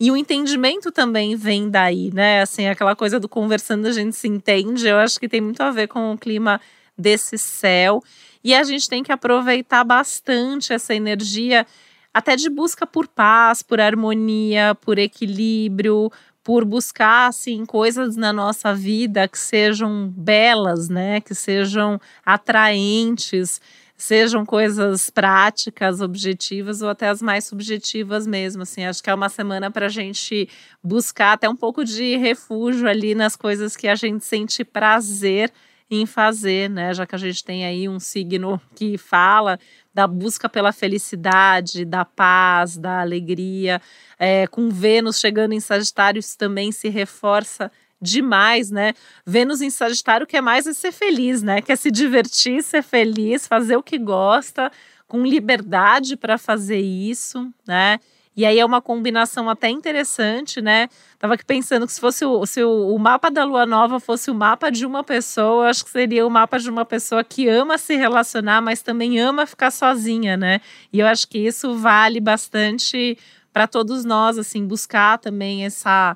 E 0.00 0.10
o 0.10 0.16
entendimento 0.16 0.90
também 0.90 1.36
vem 1.36 1.70
daí, 1.70 2.10
né? 2.12 2.42
Assim, 2.42 2.66
aquela 2.66 2.96
coisa 2.96 3.20
do 3.20 3.28
conversando 3.28 3.86
a 3.86 3.92
gente 3.92 4.16
se 4.16 4.26
entende, 4.26 4.88
eu 4.88 4.96
acho 4.96 5.18
que 5.18 5.28
tem 5.28 5.40
muito 5.40 5.62
a 5.62 5.70
ver 5.70 5.86
com 5.86 6.12
o 6.12 6.18
clima 6.18 6.60
desse 6.96 7.36
céu. 7.38 8.02
E 8.42 8.54
a 8.54 8.62
gente 8.62 8.88
tem 8.88 9.02
que 9.02 9.12
aproveitar 9.12 9.84
bastante 9.84 10.72
essa 10.72 10.94
energia, 10.94 11.66
até 12.14 12.36
de 12.36 12.48
busca 12.48 12.86
por 12.86 13.08
paz, 13.08 13.62
por 13.62 13.80
harmonia, 13.80 14.74
por 14.74 14.98
equilíbrio, 14.98 16.10
por 16.42 16.64
buscar 16.64 17.26
assim 17.26 17.66
coisas 17.66 18.14
na 18.14 18.32
nossa 18.32 18.72
vida 18.72 19.26
que 19.26 19.36
sejam 19.36 20.08
belas, 20.16 20.88
né, 20.88 21.20
que 21.20 21.34
sejam 21.34 22.00
atraentes, 22.24 23.60
sejam 23.96 24.46
coisas 24.46 25.10
práticas, 25.10 26.00
objetivas 26.00 26.82
ou 26.82 26.88
até 26.88 27.08
as 27.08 27.20
mais 27.20 27.46
subjetivas 27.46 28.28
mesmo. 28.28 28.62
Assim, 28.62 28.84
acho 28.84 29.02
que 29.02 29.10
é 29.10 29.14
uma 29.14 29.28
semana 29.28 29.72
para 29.72 29.86
a 29.86 29.88
gente 29.88 30.48
buscar 30.84 31.32
até 31.32 31.48
um 31.48 31.56
pouco 31.56 31.84
de 31.84 32.16
refúgio 32.16 32.88
ali 32.88 33.12
nas 33.14 33.34
coisas 33.34 33.74
que 33.74 33.88
a 33.88 33.96
gente 33.96 34.24
sente 34.24 34.62
prazer 34.62 35.52
em 35.90 36.04
fazer, 36.06 36.68
né? 36.68 36.92
Já 36.92 37.06
que 37.06 37.14
a 37.14 37.18
gente 37.18 37.44
tem 37.44 37.64
aí 37.64 37.88
um 37.88 38.00
signo 38.00 38.60
que 38.74 38.98
fala 38.98 39.58
da 39.94 40.06
busca 40.06 40.48
pela 40.48 40.72
felicidade, 40.72 41.84
da 41.84 42.04
paz, 42.04 42.76
da 42.76 43.00
alegria. 43.00 43.80
É, 44.18 44.46
com 44.46 44.68
Vênus 44.68 45.18
chegando 45.18 45.52
em 45.52 45.60
Sagitário, 45.60 46.18
isso 46.18 46.36
também 46.36 46.72
se 46.72 46.88
reforça 46.88 47.70
demais, 48.00 48.70
né? 48.70 48.92
Vênus 49.24 49.62
em 49.62 49.70
Sagitário 49.70 50.26
quer 50.26 50.42
mais 50.42 50.66
é 50.66 50.74
ser 50.74 50.92
feliz, 50.92 51.42
né? 51.42 51.62
Quer 51.62 51.76
se 51.76 51.90
divertir, 51.90 52.62
ser 52.62 52.82
feliz, 52.82 53.46
fazer 53.46 53.76
o 53.76 53.82
que 53.82 53.98
gosta, 53.98 54.70
com 55.08 55.24
liberdade 55.24 56.16
para 56.16 56.36
fazer 56.36 56.80
isso, 56.80 57.50
né? 57.66 57.98
E 58.36 58.44
aí 58.44 58.58
é 58.58 58.64
uma 58.64 58.82
combinação 58.82 59.48
até 59.48 59.70
interessante, 59.70 60.60
né? 60.60 60.88
Tava 61.18 61.34
aqui 61.34 61.44
pensando 61.44 61.86
que 61.86 61.92
se 61.92 62.00
fosse 62.00 62.24
o, 62.24 62.44
se 62.44 62.62
o, 62.62 62.94
o, 62.94 62.98
mapa 62.98 63.30
da 63.30 63.44
lua 63.44 63.64
nova 63.64 63.98
fosse 63.98 64.30
o 64.30 64.34
mapa 64.34 64.70
de 64.70 64.84
uma 64.84 65.02
pessoa, 65.02 65.70
acho 65.70 65.82
que 65.84 65.90
seria 65.90 66.26
o 66.26 66.30
mapa 66.30 66.58
de 66.58 66.68
uma 66.68 66.84
pessoa 66.84 67.24
que 67.24 67.48
ama 67.48 67.78
se 67.78 67.96
relacionar, 67.96 68.60
mas 68.60 68.82
também 68.82 69.18
ama 69.18 69.46
ficar 69.46 69.70
sozinha, 69.70 70.36
né? 70.36 70.60
E 70.92 71.00
eu 71.00 71.06
acho 71.06 71.26
que 71.28 71.38
isso 71.38 71.74
vale 71.76 72.20
bastante 72.20 73.16
para 73.54 73.66
todos 73.66 74.04
nós, 74.04 74.36
assim, 74.36 74.66
buscar 74.66 75.18
também 75.18 75.64
essa 75.64 76.14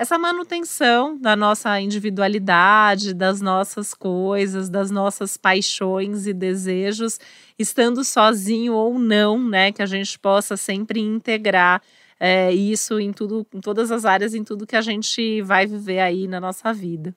essa 0.00 0.18
manutenção 0.18 1.18
da 1.18 1.36
nossa 1.36 1.78
individualidade, 1.78 3.12
das 3.12 3.42
nossas 3.42 3.92
coisas, 3.92 4.70
das 4.70 4.90
nossas 4.90 5.36
paixões 5.36 6.26
e 6.26 6.32
desejos, 6.32 7.20
estando 7.58 8.02
sozinho 8.02 8.72
ou 8.72 8.98
não, 8.98 9.38
né? 9.38 9.70
Que 9.70 9.82
a 9.82 9.86
gente 9.86 10.18
possa 10.18 10.56
sempre 10.56 11.00
integrar 11.00 11.82
é, 12.18 12.50
isso 12.50 12.98
em 12.98 13.12
tudo, 13.12 13.46
em 13.52 13.60
todas 13.60 13.92
as 13.92 14.06
áreas, 14.06 14.32
em 14.32 14.42
tudo 14.42 14.66
que 14.66 14.74
a 14.74 14.80
gente 14.80 15.42
vai 15.42 15.66
viver 15.66 16.00
aí 16.00 16.26
na 16.26 16.40
nossa 16.40 16.72
vida. 16.72 17.14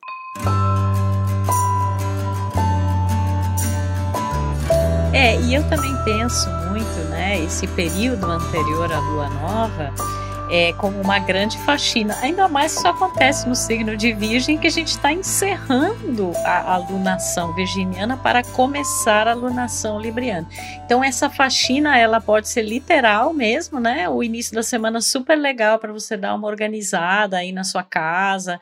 É, 5.14 5.40
e 5.40 5.54
eu 5.54 5.64
também 5.70 5.96
penso 6.04 6.50
muito, 6.70 7.10
né, 7.12 7.42
esse 7.46 7.66
período 7.68 8.26
anterior 8.26 8.92
à 8.92 9.00
lua 9.00 9.30
nova, 9.30 9.94
é, 10.50 10.74
como 10.74 11.00
uma 11.02 11.20
grande 11.20 11.58
faxina. 11.60 12.16
Ainda 12.22 12.48
mais 12.48 12.76
isso 12.76 12.88
acontece 12.88 13.48
no 13.48 13.56
signo 13.56 13.96
de 13.96 14.14
Virgem, 14.14 14.58
que 14.58 14.68
a 14.68 14.72
gente 14.72 14.90
está 14.90 15.12
encerrando 15.12 16.32
a 16.46 16.74
alunação 16.74 17.54
virginiana 17.54 18.18
para 18.18 18.44
começar 18.44 19.28
a 19.28 19.32
alunação 19.32 20.00
libriana. 20.00 20.48
Então 20.86 21.04
essa 21.04 21.30
faxina 21.30 21.98
ela 21.98 22.20
pode 22.20 22.48
ser 22.48 22.64
literal 22.64 23.34
mesmo, 23.34 23.80
né? 23.80 24.08
O 24.10 24.24
início 24.24 24.54
da 24.54 24.64
semana 24.64 25.02
super 25.02 25.36
legal 25.36 25.80
para 25.80 25.92
você 25.92 26.16
dar 26.18 26.34
uma 26.36 26.48
organizada 26.48 27.38
aí 27.38 27.52
na 27.52 27.64
sua 27.64 27.84
casa 27.84 28.60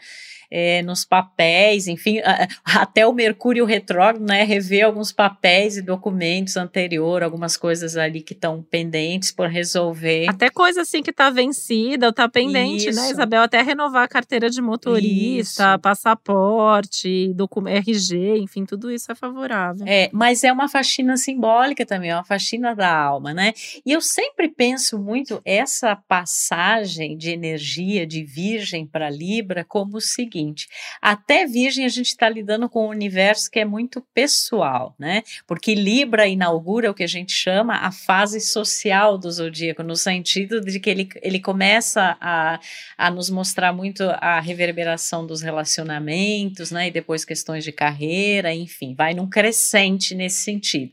é, 0.52 0.82
nos 0.82 1.06
papéis, 1.06 1.88
enfim, 1.88 2.20
até 2.66 3.08
o 3.08 3.14
Mercúrio 3.14 3.64
retrógrado, 3.64 4.20
né, 4.20 4.44
rever 4.44 4.86
alguns 4.86 5.14
papéis 5.14 5.78
e 5.78 5.82
documentos 5.82 6.58
anterior, 6.58 7.24
algumas 7.24 7.56
coisas 7.56 7.96
ali 7.96 8.22
que 8.22 8.34
estão 8.34 8.62
pendentes 8.62 9.32
por 9.32 9.48
resolver. 9.48 10.28
Até 10.28 10.50
coisa 10.50 10.82
assim 10.82 11.02
que 11.02 11.12
está 11.12 11.30
vencida 11.30 12.08
ou 12.08 12.10
está 12.10 12.28
pendente, 12.28 12.86
né, 12.86 12.92
Isso. 12.92 13.02
né, 13.02 13.12
Isabel? 13.12 13.44
Até 13.44 13.62
renovar 13.62 14.04
a 14.04 14.08
carteira 14.10 14.50
de 14.50 14.62
motorista, 14.62 15.72
isso. 15.72 15.80
passaporte, 15.80 17.34
RG, 17.68 18.40
enfim, 18.40 18.66
tudo 18.66 18.92
isso 18.92 19.10
é 19.12 19.16
favorável. 19.16 19.86
É, 19.88 20.10
mas 20.12 20.44
é 20.44 20.52
uma 20.52 20.68
faxina 20.68 21.16
simbólica 21.16 21.86
também, 21.86 22.10
é 22.10 22.16
uma 22.16 22.26
faxina 22.26 22.76
da 22.76 22.94
alma, 22.94 23.34
né? 23.34 23.54
E 23.86 23.92
eu 23.94 24.02
sempre 24.02 24.50
penso 24.50 25.00
muito 25.00 25.42
essa 25.46 25.96
passagem 25.96 27.16
de 27.16 27.30
energia 27.30 28.06
de 28.06 28.24
Virgem 28.24 28.86
para 28.86 29.10
Libra 29.10 29.64
como 29.64 29.98
o 29.98 30.02
seguinte 30.02 30.41
seguinte: 30.42 30.68
até 31.02 31.46
Virgem 31.46 31.86
a 31.86 31.90
gente 31.90 32.08
está 32.08 32.28
lidando 32.28 32.68
com 32.68 32.88
um 32.88 32.90
universo 32.90 33.50
que 33.50 33.60
é 33.60 33.66
muito 33.66 34.02
pessoal, 34.14 34.96
né? 34.98 35.24
Porque 35.48 35.76
Libra 35.76 36.28
inaugura 36.28 36.90
o 36.90 36.94
que 36.94 37.04
a 37.04 37.08
gente 37.08 37.32
chama 37.32 37.76
a 37.76 37.92
fase 37.92 38.42
social 38.42 39.18
do 39.18 39.32
zodíaco, 39.32 39.84
no 39.84 39.96
sentido 39.96 40.62
de 40.62 40.80
que 40.80 40.90
ele, 40.90 41.10
ele 41.22 41.40
começa 41.40 42.18
a, 42.20 42.60
a 42.98 43.12
nos 43.12 43.30
mostrar 43.30 43.74
muito 43.74 44.04
a 44.18 44.40
reverberação 44.40 45.26
dos 45.26 45.42
relacionamentos, 45.42 46.72
né? 46.72 46.88
E 46.88 46.92
depois 46.92 47.26
questões 47.26 47.64
de 47.64 47.72
carreira, 47.72 48.54
enfim, 48.54 48.96
vai 48.96 49.14
num 49.14 49.30
crescente 49.30 50.16
nesse 50.16 50.42
sentido. 50.42 50.92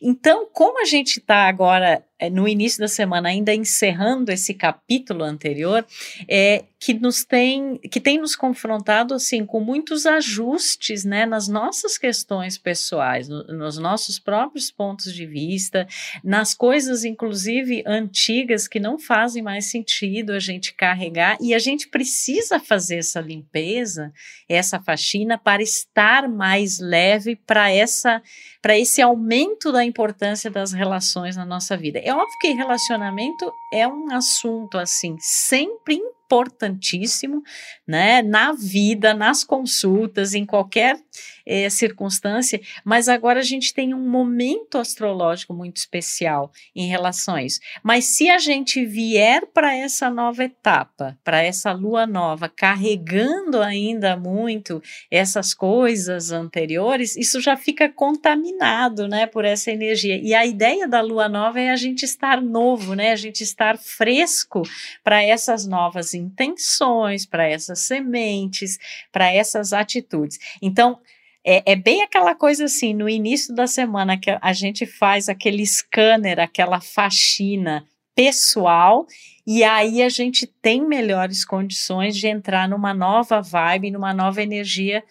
Então, 0.00 0.48
como 0.52 0.80
a 0.80 0.84
gente 0.84 1.18
está 1.18 1.48
agora 1.48 2.04
no 2.32 2.48
início 2.48 2.80
da 2.80 2.88
semana, 2.88 3.28
ainda 3.28 3.54
encerrando 3.54 4.32
esse 4.32 4.52
capítulo 4.52 5.22
anterior, 5.22 5.86
é, 6.28 6.64
que 6.80 6.94
nos 6.94 7.24
tem, 7.24 7.76
que 7.76 8.00
tem 8.00 8.18
nos 8.18 8.36
confrontado 8.36 9.12
assim 9.12 9.44
com 9.44 9.60
muitos 9.60 10.06
ajustes, 10.06 11.04
né, 11.04 11.26
nas 11.26 11.48
nossas 11.48 11.98
questões 11.98 12.56
pessoais, 12.56 13.28
no, 13.28 13.44
nos 13.44 13.78
nossos 13.78 14.18
próprios 14.18 14.70
pontos 14.70 15.12
de 15.12 15.26
vista, 15.26 15.86
nas 16.22 16.54
coisas 16.54 17.04
inclusive 17.04 17.82
antigas 17.86 18.68
que 18.68 18.78
não 18.78 18.98
fazem 18.98 19.42
mais 19.42 19.66
sentido 19.66 20.32
a 20.32 20.38
gente 20.38 20.72
carregar 20.72 21.36
e 21.40 21.52
a 21.52 21.58
gente 21.58 21.88
precisa 21.88 22.60
fazer 22.60 22.98
essa 22.98 23.20
limpeza, 23.20 24.12
essa 24.48 24.80
faxina 24.80 25.36
para 25.36 25.62
estar 25.62 26.28
mais 26.28 26.78
leve 26.78 27.34
para 27.34 27.70
essa 27.70 28.22
para 28.60 28.76
esse 28.78 29.00
aumento 29.00 29.70
da 29.72 29.84
importância 29.84 30.50
das 30.50 30.72
relações 30.72 31.36
na 31.36 31.44
nossa 31.44 31.76
vida. 31.76 31.98
É 32.00 32.12
óbvio 32.12 32.38
que 32.40 32.48
relacionamento 32.48 33.52
é 33.72 33.86
um 33.86 34.12
assunto 34.12 34.78
assim 34.78 35.16
sempre 35.20 36.00
importantíssimo, 36.28 37.42
né, 37.86 38.20
na 38.20 38.52
vida, 38.52 39.14
nas 39.14 39.42
consultas, 39.42 40.34
em 40.34 40.44
qualquer 40.44 41.00
é, 41.48 41.70
circunstância, 41.70 42.60
mas 42.84 43.08
agora 43.08 43.40
a 43.40 43.42
gente 43.42 43.72
tem 43.72 43.94
um 43.94 44.06
momento 44.06 44.76
astrológico 44.76 45.54
muito 45.54 45.78
especial 45.78 46.52
em 46.76 46.86
relação 46.86 47.36
a 47.36 47.42
isso. 47.42 47.58
Mas 47.82 48.04
se 48.04 48.28
a 48.28 48.38
gente 48.38 48.84
vier 48.84 49.46
para 49.46 49.74
essa 49.74 50.10
nova 50.10 50.44
etapa, 50.44 51.18
para 51.24 51.42
essa 51.42 51.72
lua 51.72 52.06
nova, 52.06 52.50
carregando 52.50 53.62
ainda 53.62 54.14
muito 54.14 54.82
essas 55.10 55.54
coisas 55.54 56.30
anteriores, 56.30 57.16
isso 57.16 57.40
já 57.40 57.56
fica 57.56 57.88
contaminado, 57.88 59.08
né, 59.08 59.26
por 59.26 59.46
essa 59.46 59.70
energia. 59.70 60.20
E 60.22 60.34
a 60.34 60.44
ideia 60.44 60.86
da 60.86 61.00
lua 61.00 61.28
nova 61.28 61.58
é 61.58 61.70
a 61.70 61.76
gente 61.76 62.02
estar 62.02 62.42
novo, 62.42 62.94
né, 62.94 63.12
a 63.12 63.16
gente 63.16 63.42
estar 63.42 63.78
fresco 63.78 64.60
para 65.02 65.22
essas 65.22 65.66
novas 65.66 66.12
intenções, 66.18 67.24
para 67.24 67.48
essas 67.48 67.80
sementes, 67.80 68.78
para 69.12 69.32
essas 69.32 69.72
atitudes. 69.72 70.38
Então, 70.60 70.98
é, 71.44 71.72
é, 71.72 71.76
bem 71.76 72.02
aquela 72.02 72.34
coisa 72.34 72.64
assim, 72.64 72.92
no 72.92 73.08
início 73.08 73.54
da 73.54 73.66
semana 73.66 74.18
que 74.18 74.36
a 74.40 74.52
gente 74.52 74.84
faz 74.84 75.28
aquele 75.28 75.64
scanner, 75.64 76.38
aquela 76.38 76.80
faxina 76.80 77.86
pessoal, 78.14 79.06
e 79.46 79.62
aí 79.62 80.02
a 80.02 80.08
gente 80.08 80.46
tem 80.46 80.86
melhores 80.86 81.44
condições 81.44 82.16
de 82.16 82.26
entrar 82.26 82.68
numa 82.68 82.92
nova 82.92 83.40
vibe, 83.40 83.92
numa 83.92 84.12
nova 84.12 84.42
energia 84.42 85.02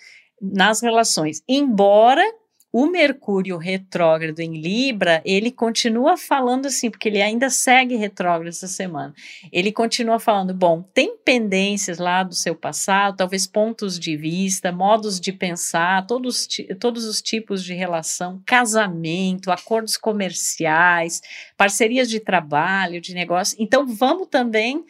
nas 0.42 0.82
relações. 0.82 1.42
Embora 1.48 2.24
o 2.72 2.86
Mercúrio 2.86 3.58
retrógrado 3.58 4.40
em 4.40 4.60
Libra, 4.62 5.22
ele 5.24 5.52
continua 5.52 6.18
falando 6.18 6.66
assim, 6.66 6.90
porque 6.90 7.08
ele 7.08 7.22
ainda 7.22 7.50
segue 7.50 7.96
retrógrado 7.96 8.50
essa 8.50 8.68
semana. 8.68 9.14
Ele 9.52 9.72
continua 9.72 10.20
falando, 10.20 10.54
bom, 10.54 10.82
tem 10.94 11.18
pendências 11.18 11.98
lá 11.98 12.24
do 12.24 12.36
seu 12.36 12.56
passado, 12.56 13.18
talvez 13.18 13.48
pontos 13.48 13.98
de 13.98 14.18
vista, 14.18 14.72
modos 14.72 15.20
de 15.20 15.32
pensar, 15.32 16.06
todos, 16.06 16.48
todos 16.80 17.06
os 17.06 17.22
tipos 17.22 17.64
de 17.64 17.74
relação, 17.74 18.42
casamento, 18.46 19.50
acordos 19.50 19.96
comerciais, 19.96 21.22
parcerias 21.56 22.10
de 22.10 22.20
trabalho, 22.20 23.00
de 23.00 23.14
negócio. 23.14 23.56
Então, 23.60 23.88
vamos 23.88 24.28
também 24.28 24.84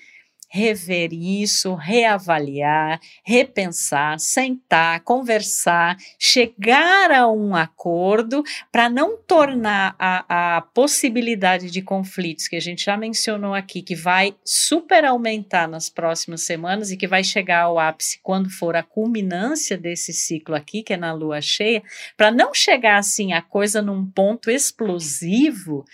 rever 0.47 1.13
isso, 1.13 1.75
reavaliar, 1.75 2.99
repensar, 3.23 4.19
sentar, 4.19 5.01
conversar, 5.01 5.97
chegar 6.17 7.11
a 7.11 7.27
um 7.27 7.55
acordo 7.55 8.43
para 8.71 8.89
não 8.89 9.17
tornar 9.17 9.95
a, 9.99 10.57
a 10.57 10.61
possibilidade 10.61 11.69
de 11.69 11.81
conflitos 11.81 12.47
que 12.47 12.55
a 12.55 12.61
gente 12.61 12.85
já 12.85 12.95
mencionou 12.95 13.53
aqui, 13.53 13.81
que 13.81 13.95
vai 13.95 14.35
super 14.43 15.03
aumentar 15.03 15.67
nas 15.67 15.89
próximas 15.89 16.41
semanas 16.41 16.91
e 16.91 16.97
que 16.97 17.07
vai 17.07 17.23
chegar 17.23 17.63
ao 17.63 17.77
ápice 17.77 18.19
quando 18.23 18.49
for 18.49 18.75
a 18.75 18.83
culminância 18.83 19.77
desse 19.77 20.13
ciclo 20.13 20.55
aqui, 20.55 20.81
que 20.81 20.93
é 20.93 20.97
na 20.97 21.13
lua 21.13 21.41
cheia, 21.41 21.83
para 22.15 22.31
não 22.31 22.53
chegar 22.53 22.97
assim 22.97 23.33
a 23.33 23.41
coisa 23.41 23.81
num 23.81 24.05
ponto 24.05 24.49
explosivo 24.49 25.85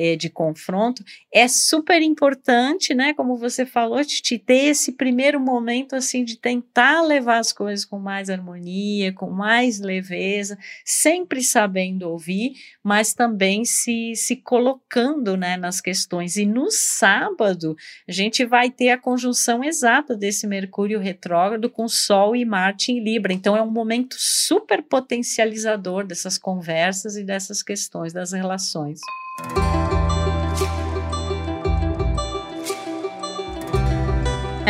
eh, 0.00 0.16
de 0.16 0.30
confronto, 0.30 1.04
é 1.30 1.46
super 1.46 2.00
importante, 2.00 2.94
né? 2.94 3.12
Como 3.12 3.36
você 3.36 3.66
falou, 3.66 4.00
de 4.02 4.38
ter 4.38 4.70
esse 4.70 4.92
primeiro 4.92 5.38
momento 5.38 5.94
assim 5.94 6.24
de 6.24 6.38
tentar 6.38 7.02
levar 7.02 7.36
as 7.36 7.52
coisas 7.52 7.84
com 7.84 7.98
mais 7.98 8.30
harmonia, 8.30 9.12
com 9.12 9.28
mais 9.28 9.78
leveza, 9.78 10.56
sempre 10.84 11.42
sabendo 11.42 12.08
ouvir, 12.08 12.54
mas 12.82 13.12
também 13.12 13.64
se, 13.66 14.14
se 14.14 14.36
colocando 14.36 15.36
né, 15.36 15.58
nas 15.58 15.82
questões. 15.82 16.36
E 16.36 16.46
no 16.46 16.70
sábado, 16.70 17.76
a 18.08 18.12
gente 18.12 18.46
vai 18.46 18.70
ter 18.70 18.90
a 18.90 18.98
conjunção 18.98 19.62
exata 19.62 20.16
desse 20.16 20.46
Mercúrio 20.46 20.98
retrógrado 20.98 21.68
com 21.68 21.86
Sol 21.86 22.34
e 22.34 22.44
Marte 22.46 22.90
em 22.90 23.04
Libra. 23.04 23.34
Então, 23.34 23.54
é 23.54 23.62
um 23.62 23.70
momento 23.70 24.16
super 24.18 24.82
potencializador 24.82 26.06
dessas 26.06 26.38
conversas 26.38 27.16
e 27.16 27.22
dessas 27.22 27.62
questões 27.62 28.14
das 28.14 28.32
relações. 28.32 29.00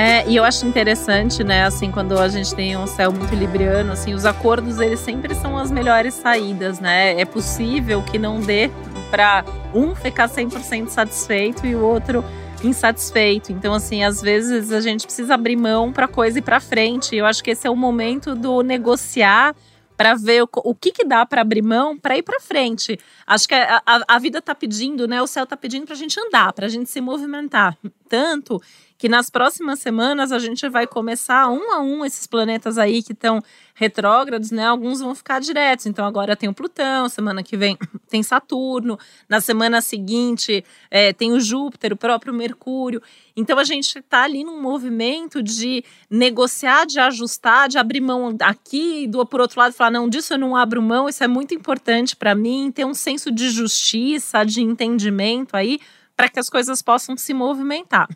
É, 0.00 0.26
e 0.26 0.34
eu 0.34 0.44
acho 0.44 0.64
interessante, 0.64 1.44
né, 1.44 1.66
assim, 1.66 1.90
quando 1.90 2.18
a 2.18 2.26
gente 2.26 2.54
tem 2.54 2.74
um 2.74 2.86
céu 2.86 3.12
muito 3.12 3.34
libriano, 3.34 3.92
assim, 3.92 4.14
os 4.14 4.24
acordos, 4.24 4.80
eles 4.80 4.98
sempre 4.98 5.34
são 5.34 5.58
as 5.58 5.70
melhores 5.70 6.14
saídas, 6.14 6.80
né? 6.80 7.20
É 7.20 7.26
possível 7.26 8.02
que 8.02 8.18
não 8.18 8.40
dê 8.40 8.70
para 9.10 9.44
um 9.74 9.94
ficar 9.94 10.26
100% 10.26 10.88
satisfeito 10.88 11.66
e 11.66 11.74
o 11.74 11.82
outro 11.82 12.24
insatisfeito. 12.64 13.52
Então, 13.52 13.74
assim, 13.74 14.02
às 14.02 14.22
vezes 14.22 14.72
a 14.72 14.80
gente 14.80 15.04
precisa 15.04 15.34
abrir 15.34 15.56
mão 15.56 15.92
para 15.92 16.08
coisa 16.08 16.38
ir 16.38 16.42
para 16.42 16.60
frente. 16.60 17.14
Eu 17.14 17.26
acho 17.26 17.44
que 17.44 17.50
esse 17.50 17.66
é 17.66 17.70
o 17.70 17.76
momento 17.76 18.34
do 18.34 18.62
negociar 18.62 19.54
para 19.98 20.14
ver 20.14 20.44
o, 20.44 20.48
o, 20.64 20.74
que, 20.74 20.92
que 20.92 21.04
dá 21.04 21.26
para 21.26 21.42
abrir 21.42 21.60
mão 21.60 21.98
para 21.98 22.16
ir 22.16 22.22
para 22.22 22.40
frente. 22.40 22.98
Acho 23.26 23.46
que 23.46 23.54
a, 23.54 23.82
a, 23.84 24.00
a 24.08 24.18
vida 24.18 24.38
está 24.38 24.54
pedindo, 24.54 25.06
né? 25.06 25.20
O 25.20 25.26
céu 25.26 25.44
está 25.44 25.58
pedindo 25.58 25.84
para 25.84 25.94
a 25.94 25.98
gente 25.98 26.18
andar, 26.18 26.54
para 26.54 26.64
a 26.64 26.70
gente 26.70 26.88
se 26.88 27.02
movimentar. 27.02 27.76
Tanto 28.08 28.62
que 29.00 29.08
nas 29.08 29.30
próximas 29.30 29.78
semanas 29.78 30.30
a 30.30 30.38
gente 30.38 30.68
vai 30.68 30.86
começar 30.86 31.48
um 31.48 31.72
a 31.72 31.80
um 31.80 32.04
esses 32.04 32.26
planetas 32.26 32.76
aí 32.76 33.02
que 33.02 33.14
estão 33.14 33.42
retrógrados, 33.74 34.50
né? 34.50 34.66
Alguns 34.66 35.00
vão 35.00 35.14
ficar 35.14 35.40
diretos. 35.40 35.86
Então 35.86 36.04
agora 36.04 36.36
tem 36.36 36.50
o 36.50 36.52
Plutão, 36.52 37.08
semana 37.08 37.42
que 37.42 37.56
vem 37.56 37.78
tem 38.10 38.22
Saturno, 38.22 38.98
na 39.26 39.40
semana 39.40 39.80
seguinte 39.80 40.62
é, 40.90 41.14
tem 41.14 41.32
o 41.32 41.40
Júpiter, 41.40 41.94
o 41.94 41.96
próprio 41.96 42.34
Mercúrio. 42.34 43.00
Então 43.34 43.58
a 43.58 43.64
gente 43.64 44.00
está 44.00 44.24
ali 44.24 44.44
num 44.44 44.60
movimento 44.60 45.42
de 45.42 45.82
negociar, 46.10 46.84
de 46.84 47.00
ajustar, 47.00 47.70
de 47.70 47.78
abrir 47.78 48.02
mão 48.02 48.36
aqui, 48.42 49.06
do 49.06 49.24
por 49.24 49.40
outro 49.40 49.60
lado 49.60 49.72
falar 49.72 49.92
não 49.92 50.10
disso 50.10 50.34
eu 50.34 50.38
não 50.38 50.54
abro 50.54 50.82
mão. 50.82 51.08
Isso 51.08 51.24
é 51.24 51.28
muito 51.28 51.54
importante 51.54 52.14
para 52.14 52.34
mim. 52.34 52.70
Ter 52.70 52.84
um 52.84 52.92
senso 52.92 53.32
de 53.32 53.48
justiça, 53.48 54.44
de 54.44 54.60
entendimento 54.60 55.56
aí 55.56 55.80
para 56.20 56.28
que 56.28 56.38
as 56.38 56.50
coisas 56.50 56.82
possam 56.82 57.16
se 57.16 57.32
movimentar. 57.32 58.06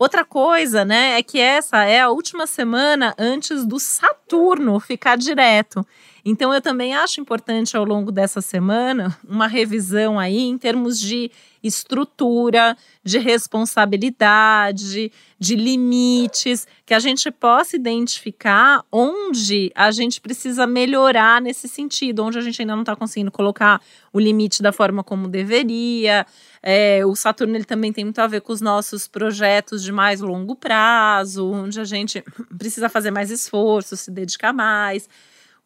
Outra 0.00 0.24
coisa, 0.24 0.82
né, 0.82 1.18
é 1.18 1.22
que 1.22 1.38
essa 1.38 1.84
é 1.84 2.00
a 2.00 2.08
última 2.08 2.46
semana 2.46 3.14
antes 3.18 3.66
do 3.66 3.78
Saturno 3.78 4.80
ficar 4.80 5.14
direto. 5.18 5.86
Então, 6.24 6.52
eu 6.52 6.60
também 6.60 6.94
acho 6.94 7.20
importante 7.20 7.76
ao 7.76 7.84
longo 7.84 8.12
dessa 8.12 8.40
semana 8.40 9.16
uma 9.26 9.46
revisão 9.46 10.18
aí 10.18 10.38
em 10.38 10.58
termos 10.58 10.98
de 10.98 11.30
estrutura, 11.62 12.76
de 13.04 13.18
responsabilidade, 13.18 15.12
de 15.38 15.56
limites, 15.56 16.66
que 16.86 16.94
a 16.94 16.98
gente 16.98 17.30
possa 17.30 17.76
identificar 17.76 18.82
onde 18.90 19.70
a 19.74 19.90
gente 19.90 20.20
precisa 20.20 20.66
melhorar 20.66 21.40
nesse 21.40 21.68
sentido, 21.68 22.24
onde 22.24 22.38
a 22.38 22.40
gente 22.40 22.60
ainda 22.60 22.74
não 22.74 22.82
está 22.82 22.96
conseguindo 22.96 23.30
colocar 23.30 23.80
o 24.12 24.18
limite 24.18 24.62
da 24.62 24.72
forma 24.72 25.04
como 25.04 25.28
deveria. 25.28 26.26
É, 26.62 27.04
o 27.04 27.14
Saturno 27.14 27.54
ele 27.54 27.64
também 27.64 27.92
tem 27.92 28.04
muito 28.04 28.18
a 28.20 28.26
ver 28.26 28.40
com 28.40 28.52
os 28.52 28.60
nossos 28.60 29.06
projetos 29.06 29.82
de 29.82 29.92
mais 29.92 30.20
longo 30.20 30.56
prazo, 30.56 31.50
onde 31.50 31.78
a 31.80 31.84
gente 31.84 32.24
precisa 32.56 32.88
fazer 32.88 33.10
mais 33.10 33.30
esforço, 33.30 33.96
se 33.96 34.10
dedicar 34.10 34.52
mais 34.52 35.08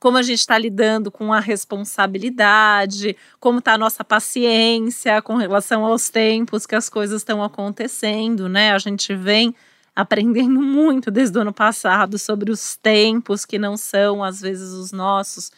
como 0.04 0.18
a 0.18 0.22
gente 0.22 0.40
está 0.40 0.58
lidando 0.58 1.10
com 1.10 1.32
a 1.32 1.40
responsabilidade, 1.40 3.16
como 3.40 3.58
está 3.58 3.72
a 3.72 3.78
nossa 3.78 4.04
paciência 4.04 5.22
com 5.22 5.36
relação 5.36 5.82
aos 5.82 6.10
tempos 6.10 6.66
que 6.66 6.74
as 6.74 6.90
coisas 6.90 7.22
estão 7.22 7.42
acontecendo, 7.42 8.46
né? 8.46 8.72
A 8.72 8.78
gente 8.78 9.14
vem 9.14 9.54
aprendendo 9.96 10.60
muito 10.60 11.10
desde 11.10 11.38
o 11.38 11.40
ano 11.40 11.54
passado 11.54 12.18
sobre 12.18 12.50
os 12.52 12.76
tempos 12.76 13.46
que 13.46 13.58
não 13.58 13.78
são, 13.78 14.22
às 14.22 14.42
vezes, 14.42 14.72
os 14.72 14.92
nossos 14.92 15.50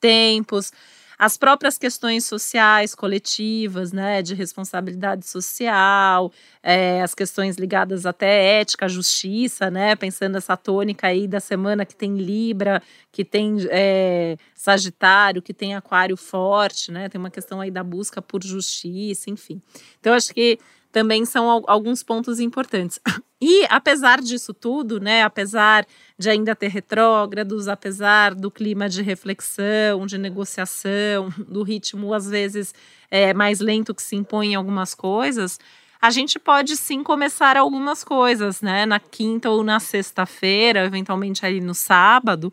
tempos 0.00 0.72
as 1.18 1.36
próprias 1.36 1.76
questões 1.76 2.24
sociais, 2.24 2.94
coletivas, 2.94 3.92
né, 3.92 4.22
de 4.22 4.34
responsabilidade 4.34 5.26
social, 5.26 6.30
é, 6.62 7.02
as 7.02 7.14
questões 7.14 7.56
ligadas 7.56 8.06
até 8.06 8.60
ética, 8.60 8.88
justiça, 8.88 9.70
né, 9.70 9.96
pensando 9.96 10.36
essa 10.36 10.56
tônica 10.56 11.08
aí 11.08 11.26
da 11.26 11.40
semana 11.40 11.84
que 11.84 11.96
tem 11.96 12.16
Libra, 12.16 12.80
que 13.10 13.24
tem 13.24 13.56
é, 13.70 14.36
Sagitário, 14.54 15.42
que 15.42 15.52
tem 15.52 15.74
Aquário 15.74 16.16
forte, 16.16 16.92
né, 16.92 17.08
tem 17.08 17.18
uma 17.18 17.30
questão 17.30 17.60
aí 17.60 17.70
da 17.70 17.82
busca 17.82 18.22
por 18.22 18.44
justiça, 18.44 19.28
enfim. 19.28 19.60
Então, 19.98 20.14
acho 20.14 20.32
que 20.32 20.58
também 20.92 21.24
são 21.24 21.64
alguns 21.66 22.02
pontos 22.02 22.40
importantes. 22.40 23.00
E 23.40 23.64
apesar 23.70 24.20
disso 24.20 24.52
tudo, 24.52 24.98
né, 24.98 25.22
apesar 25.22 25.86
de 26.18 26.28
ainda 26.28 26.56
ter 26.56 26.66
retrógrados, 26.66 27.68
apesar 27.68 28.34
do 28.34 28.50
clima 28.50 28.88
de 28.88 29.00
reflexão, 29.00 30.06
de 30.06 30.18
negociação, 30.18 31.32
do 31.46 31.62
ritmo 31.62 32.12
às 32.12 32.28
vezes 32.28 32.74
é, 33.08 33.32
mais 33.32 33.60
lento 33.60 33.94
que 33.94 34.02
se 34.02 34.16
impõe 34.16 34.48
em 34.48 34.54
algumas 34.56 34.92
coisas, 34.92 35.60
a 36.02 36.10
gente 36.10 36.36
pode 36.36 36.76
sim 36.76 37.04
começar 37.04 37.56
algumas 37.56 38.02
coisas, 38.02 38.60
né, 38.60 38.84
na 38.84 38.98
quinta 38.98 39.50
ou 39.50 39.62
na 39.62 39.78
sexta-feira, 39.78 40.84
eventualmente 40.84 41.46
ali 41.46 41.60
no 41.60 41.74
sábado, 41.74 42.52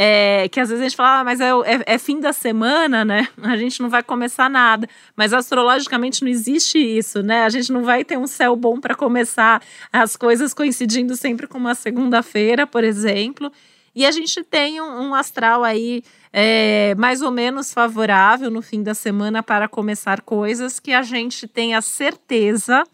é, 0.00 0.48
que 0.48 0.60
às 0.60 0.68
vezes 0.68 0.80
a 0.80 0.88
gente 0.88 0.96
fala, 0.96 1.18
ah, 1.18 1.24
mas 1.24 1.40
é, 1.40 1.48
é, 1.50 1.94
é, 1.94 1.98
fim 1.98 2.20
da 2.20 2.32
semana, 2.32 3.04
né? 3.04 3.26
A 3.42 3.56
gente 3.56 3.82
não 3.82 3.90
vai 3.90 4.00
começar 4.00 4.48
nada. 4.48 4.88
Mas 5.16 5.32
astrologicamente 5.32 6.22
não 6.22 6.30
existe 6.30 6.78
isso, 6.78 7.20
né? 7.20 7.42
A 7.42 7.48
gente 7.48 7.72
não 7.72 7.82
vai 7.82 8.04
ter 8.04 8.16
um 8.16 8.28
céu 8.28 8.54
bom 8.54 8.78
para 8.78 8.94
começar 8.94 9.60
as 9.92 10.14
coisas 10.16 10.54
coincidindo 10.54 11.16
sempre 11.16 11.48
com 11.48 11.58
uma 11.58 11.74
segunda-feira, 11.74 12.64
por 12.64 12.84
exemplo. 12.84 13.50
E 13.92 14.06
a 14.06 14.12
gente 14.12 14.44
tem 14.44 14.80
um, 14.80 15.08
um 15.08 15.14
astral 15.16 15.64
aí 15.64 16.04
é, 16.32 16.94
mais 16.96 17.20
ou 17.20 17.32
menos 17.32 17.72
favorável 17.72 18.52
no 18.52 18.62
fim 18.62 18.84
da 18.84 18.94
semana 18.94 19.42
para 19.42 19.66
começar 19.66 20.20
coisas 20.20 20.78
que 20.78 20.92
a 20.92 21.02
gente 21.02 21.48
tem 21.48 21.74
a 21.74 21.82
certeza 21.82 22.84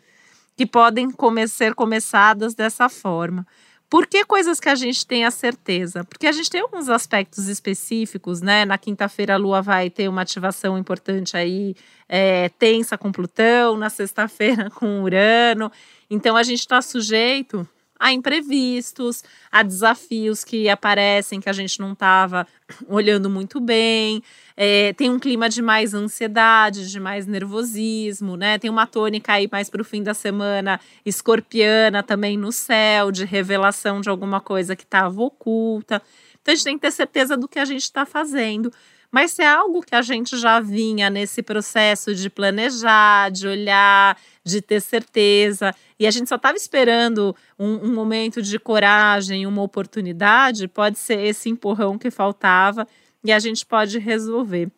que 0.57 0.65
podem 0.65 1.11
come 1.11 1.47
ser 1.49 1.75
começadas 1.75 2.55
dessa 2.55 2.89
forma. 2.89 3.47
Por 3.95 4.09
que 4.09 4.25
coisas 4.25 4.59
que 4.59 4.69
a 4.69 4.75
gente 4.75 5.07
tem 5.07 5.25
a 5.25 5.31
certeza? 5.31 6.03
Porque 6.03 6.27
a 6.27 6.33
gente 6.33 6.51
tem 6.51 6.61
alguns 6.61 6.89
aspectos 6.89 7.47
específicos, 7.47 8.41
né? 8.41 8.65
Na 8.65 8.77
quinta-feira 8.77 9.35
a 9.35 9.37
Lua 9.37 9.63
vai 9.63 9.89
ter 9.89 10.09
uma 10.09 10.23
ativação 10.23 10.77
importante 10.77 11.37
aí, 11.37 11.77
é, 12.09 12.49
tensa 12.49 12.99
com 12.99 13.13
Plutão, 13.13 13.77
na 13.77 13.89
sexta-feira 13.89 14.69
com 14.75 15.05
Urano. 15.05 15.71
Então 16.11 16.37
a 16.37 16.43
gente 16.43 16.59
está 16.59 16.83
sujeito 16.83 17.65
a 18.05 18.13
imprevistos, 18.13 19.25
a 19.51 19.63
desafios 19.63 20.45
que 20.45 20.69
aparecem 20.69 21.41
que 21.41 21.49
a 21.49 21.55
gente 21.55 21.81
não 21.81 21.95
estava 21.95 22.47
olhando 22.87 23.31
muito 23.31 23.59
bem. 23.59 24.23
É, 24.55 24.93
tem 24.93 25.09
um 25.09 25.19
clima 25.19 25.49
de 25.49 25.63
mais 25.63 25.95
ansiedade, 25.95 26.91
de 26.91 27.01
mais 27.01 27.27
nervosismo, 27.27 28.37
né? 28.37 28.59
Tem 28.59 28.69
uma 28.69 28.87
tônica 28.87 29.33
aí 29.33 29.49
mais 29.51 29.71
para 29.71 29.81
o 29.81 29.85
fim 29.85 30.03
da 30.03 30.13
semana 30.13 30.79
escorpiana 31.03 32.03
também 32.03 32.37
no 32.37 32.53
céu, 32.53 33.11
de 33.11 33.25
revelação 33.25 34.03
de 34.03 34.11
alguma 34.11 34.39
coisa 34.39 34.77
que 34.77 34.85
estava 34.85 35.23
oculta. 35.23 36.03
Então 36.43 36.53
a 36.53 36.55
gente 36.57 36.65
tem 36.65 36.77
que 36.77 36.83
ter 36.83 36.93
certeza 36.93 37.39
do 37.39 37.49
que 37.49 37.59
a 37.59 37.65
gente 37.65 37.85
está 37.85 38.05
fazendo. 38.05 38.71
Mas 39.15 39.31
se 39.31 39.43
é 39.43 39.47
algo 39.47 39.81
que 39.81 39.95
a 39.95 40.03
gente 40.03 40.37
já 40.37 40.59
vinha 40.59 41.09
nesse 41.09 41.41
processo 41.41 42.13
de 42.17 42.29
planejar, 42.29 43.31
de 43.31 43.47
olhar, 43.47 44.19
de 44.43 44.61
ter 44.61 44.81
certeza, 44.81 45.73
e 45.97 46.05
a 46.05 46.11
gente 46.11 46.29
só 46.29 46.35
estava 46.35 46.57
esperando 46.57 47.33
um, 47.57 47.75
um 47.87 47.95
momento 47.95 48.43
de 48.43 48.59
coragem, 48.59 49.47
uma 49.47 49.63
oportunidade, 49.63 50.67
pode 50.67 50.99
ser 50.99 51.21
esse 51.21 51.49
empurrão 51.49 51.97
que 51.97 52.11
faltava 52.11 52.89
e 53.23 53.31
a 53.31 53.39
gente 53.39 53.65
pode 53.65 54.01
resolver. 54.01 54.69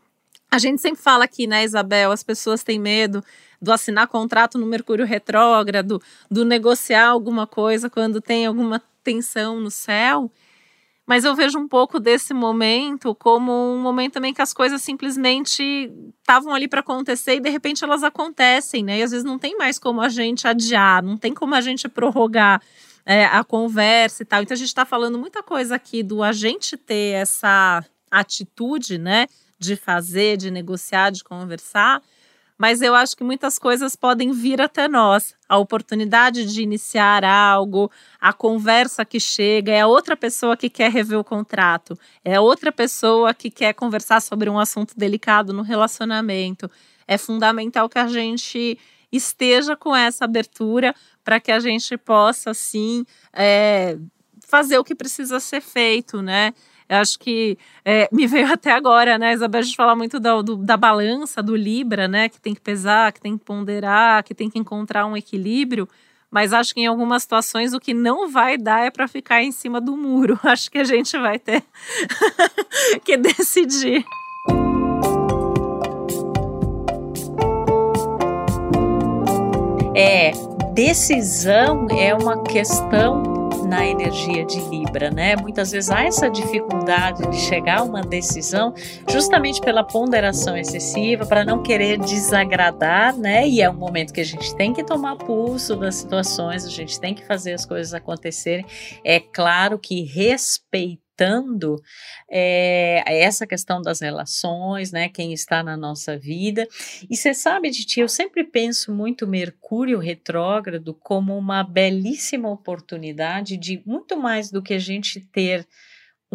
A 0.51 0.59
gente 0.59 0.83
sempre 0.83 1.01
fala 1.01 1.25
aqui, 1.25 1.47
né, 1.47 1.65
Isabel? 1.65 2.13
As 2.13 2.23
pessoas 2.23 2.63
têm 2.63 2.79
medo 2.79 3.25
do 3.61 3.73
assinar 3.73 4.07
contrato 4.07 4.59
no 4.59 4.67
Mercúrio 4.67 5.07
retrógrado, 5.07 5.99
do 6.31 6.45
negociar 6.45 7.07
alguma 7.07 7.47
coisa 7.47 7.89
quando 7.89 8.21
tem 8.21 8.45
alguma 8.45 8.83
tensão 9.03 9.59
no 9.59 9.71
céu. 9.71 10.31
Mas 11.07 11.25
eu 11.25 11.37
vejo 11.37 11.57
um 11.59 11.69
pouco 11.69 12.01
desse 12.01 12.35
momento 12.35 13.15
como 13.15 13.53
um 13.53 13.81
momento 13.81 14.15
também 14.15 14.35
que 14.35 14.43
as 14.43 14.53
coisas 14.53 14.83
simplesmente 14.83 15.91
estavam 16.21 16.53
ali 16.53 16.67
para 16.67 16.81
acontecer 16.81 17.37
e 17.37 17.41
de 17.41 17.49
repente 17.49 17.85
elas 17.85 18.03
acontecem, 18.03 18.83
né? 18.83 18.99
E 18.99 19.03
às 19.03 19.13
vezes 19.13 19.25
não 19.25 19.39
tem 19.39 19.57
mais 19.57 19.79
como 19.79 20.01
a 20.01 20.09
gente 20.09 20.49
adiar, 20.49 21.03
não 21.03 21.17
tem 21.17 21.33
como 21.33 21.55
a 21.55 21.61
gente 21.61 21.89
prorrogar 21.89 22.61
é, 23.05 23.25
a 23.25 23.45
conversa 23.45 24.25
e 24.25 24.27
tal. 24.27 24.43
Então 24.43 24.55
a 24.55 24.59
gente 24.59 24.67
está 24.67 24.85
falando 24.85 25.17
muita 25.17 25.45
coisa 25.45 25.77
aqui 25.77 26.03
do 26.03 26.25
a 26.25 26.33
gente 26.33 26.77
ter 26.77 27.15
essa 27.15 27.85
atitude, 28.11 28.99
né? 28.99 29.29
De 29.59 29.77
fazer, 29.77 30.37
de 30.37 30.51
negociar, 30.51 31.11
de 31.11 31.23
conversar 31.23 32.03
mas 32.59 32.81
eu 32.81 32.95
acho 32.95 33.17
que 33.17 33.23
muitas 33.23 33.59
coisas 33.59 33.95
podem 33.95 34.33
vir 34.33 34.61
até 34.61 34.89
nós. 34.89 35.35
A 35.49 35.59
oportunidade 35.59 36.47
de 36.47 36.63
iniciar 36.63 37.25
algo, 37.25 37.91
a 38.21 38.33
conversa 38.33 39.05
que 39.05 39.21
chega, 39.21 39.73
é 39.73 39.85
outra 39.85 40.17
pessoa 40.17 40.57
que 40.57 40.71
quer 40.71 40.91
rever 40.91 41.19
o 41.19 41.25
contrato, 41.25 41.99
é 42.25 42.41
outra 42.41 42.73
pessoa 42.73 43.35
que 43.35 43.51
quer 43.51 43.75
conversar 43.75 44.21
sobre 44.21 44.49
um 44.49 44.59
assunto 44.59 44.95
delicado 44.97 45.53
no 45.53 45.63
relacionamento. 45.63 46.71
É 47.07 47.19
fundamental 47.19 47.89
que 47.89 47.99
a 47.99 48.09
gente 48.09 48.79
esteja 49.13 49.77
com 49.77 49.95
essa 49.95 50.25
abertura 50.25 50.95
para 51.23 51.39
que 51.39 51.53
a 51.53 51.61
gente 51.61 51.97
possa, 51.97 52.53
sim, 52.55 53.05
é, 53.33 53.97
fazer 54.47 54.79
o 54.79 54.85
que 54.85 54.95
precisa 54.95 55.41
ser 55.41 55.61
feito, 55.61 56.23
né? 56.23 56.53
Eu 56.89 56.99
acho 56.99 57.19
que 57.19 57.59
é, 57.85 58.09
me 58.13 58.27
veio 58.27 58.47
até 58.53 58.73
agora, 58.73 59.19
né, 59.19 59.33
Isabel, 59.33 59.61
a 59.61 59.63
gente 59.63 59.77
fala 59.77 59.95
muito 59.95 60.21
da, 60.21 60.41
do, 60.43 60.57
da 60.57 60.77
balança, 60.77 61.43
do 61.43 61.57
Libra, 61.57 62.07
né, 62.07 62.29
que 62.29 62.41
tem 62.41 62.55
que 62.55 62.61
pesar, 62.61 63.13
que 63.13 63.21
tem 63.21 63.37
que 63.37 63.45
ponderar, 63.45 64.23
que 64.25 64.35
tem 64.35 64.49
que 64.49 64.59
encontrar 64.59 65.07
um 65.07 65.17
equilíbrio. 65.17 65.89
Mas 66.31 66.53
acho 66.53 66.75
que 66.75 66.81
em 66.81 66.87
algumas 66.87 67.23
situações 67.23 67.73
o 67.73 67.81
que 67.81 67.95
não 67.95 68.29
vai 68.29 68.59
dar 68.59 68.85
é 68.85 68.91
para 68.91 69.07
ficar 69.07 69.43
em 69.43 69.53
cima 69.53 69.81
do 69.81 69.97
muro. 69.97 70.39
Acho 70.45 70.71
que 70.71 70.79
a 70.79 70.85
gente 70.85 71.17
vai 71.17 71.39
ter 71.39 71.63
que 73.05 73.17
decidir. 73.17 74.05
É, 79.95 80.33
decisão 80.75 81.87
é 81.91 82.13
uma 82.13 82.43
questão 82.43 83.36
na 83.67 83.87
energia 83.87 84.45
de 84.45 84.61
Libra, 84.69 85.11
né? 85.11 85.37
Muitas 85.37 85.73
vezes 85.73 85.91
há 85.91 86.05
essa 86.05 86.31
dificuldade 86.31 87.29
de 87.29 87.37
chegar 87.37 87.81
a 87.81 87.83
uma 87.83 88.01
decisão 88.01 88.73
justamente 89.11 89.61
pela 89.61 89.83
ponderação 89.83 90.57
excessiva, 90.57 91.27
para 91.27 91.45
não 91.45 91.63
querer 91.63 91.99
desagradar, 91.99 93.17
né? 93.17 93.47
E 93.47 93.61
é 93.61 93.69
um 93.69 93.75
momento 93.75 94.13
que 94.13 94.21
a 94.21 94.25
gente 94.25 94.55
tem 94.57 94.73
que 94.73 94.85
tomar 94.85 95.17
pulso 95.17 95.77
das 95.77 95.97
situações, 95.97 96.65
a 96.65 96.71
gente 96.71 97.01
tem 97.01 97.15
que 97.15 97.25
fazer 97.25 97.53
as 97.53 97.67
coisas 97.67 97.93
acontecerem. 97.93 98.65
É 99.05 99.21
claro 99.21 99.79
que 99.79 100.03
respeitar 100.03 101.06
limitando 101.17 101.83
é, 102.31 103.03
essa 103.07 103.47
questão 103.47 103.81
das 103.81 104.01
relações, 104.01 104.93
né? 104.93 105.09
Quem 105.09 105.33
está 105.33 105.63
na 105.63 105.77
nossa 105.77 106.17
vida. 106.17 106.69
E 107.09 107.17
você 107.17 107.33
sabe, 107.33 107.71
Titi, 107.71 108.01
eu 108.01 108.09
sempre 108.09 108.45
penso 108.45 108.93
muito 108.93 109.27
Mercúrio 109.27 109.99
retrógrado 109.99 110.95
como 110.95 111.37
uma 111.37 111.63
belíssima 111.65 112.51
oportunidade 112.51 113.57
de 113.57 113.83
muito 113.87 114.17
mais 114.17 114.51
do 114.51 114.63
que 114.63 114.75
a 114.75 114.79
gente 114.79 115.21
ter 115.21 115.67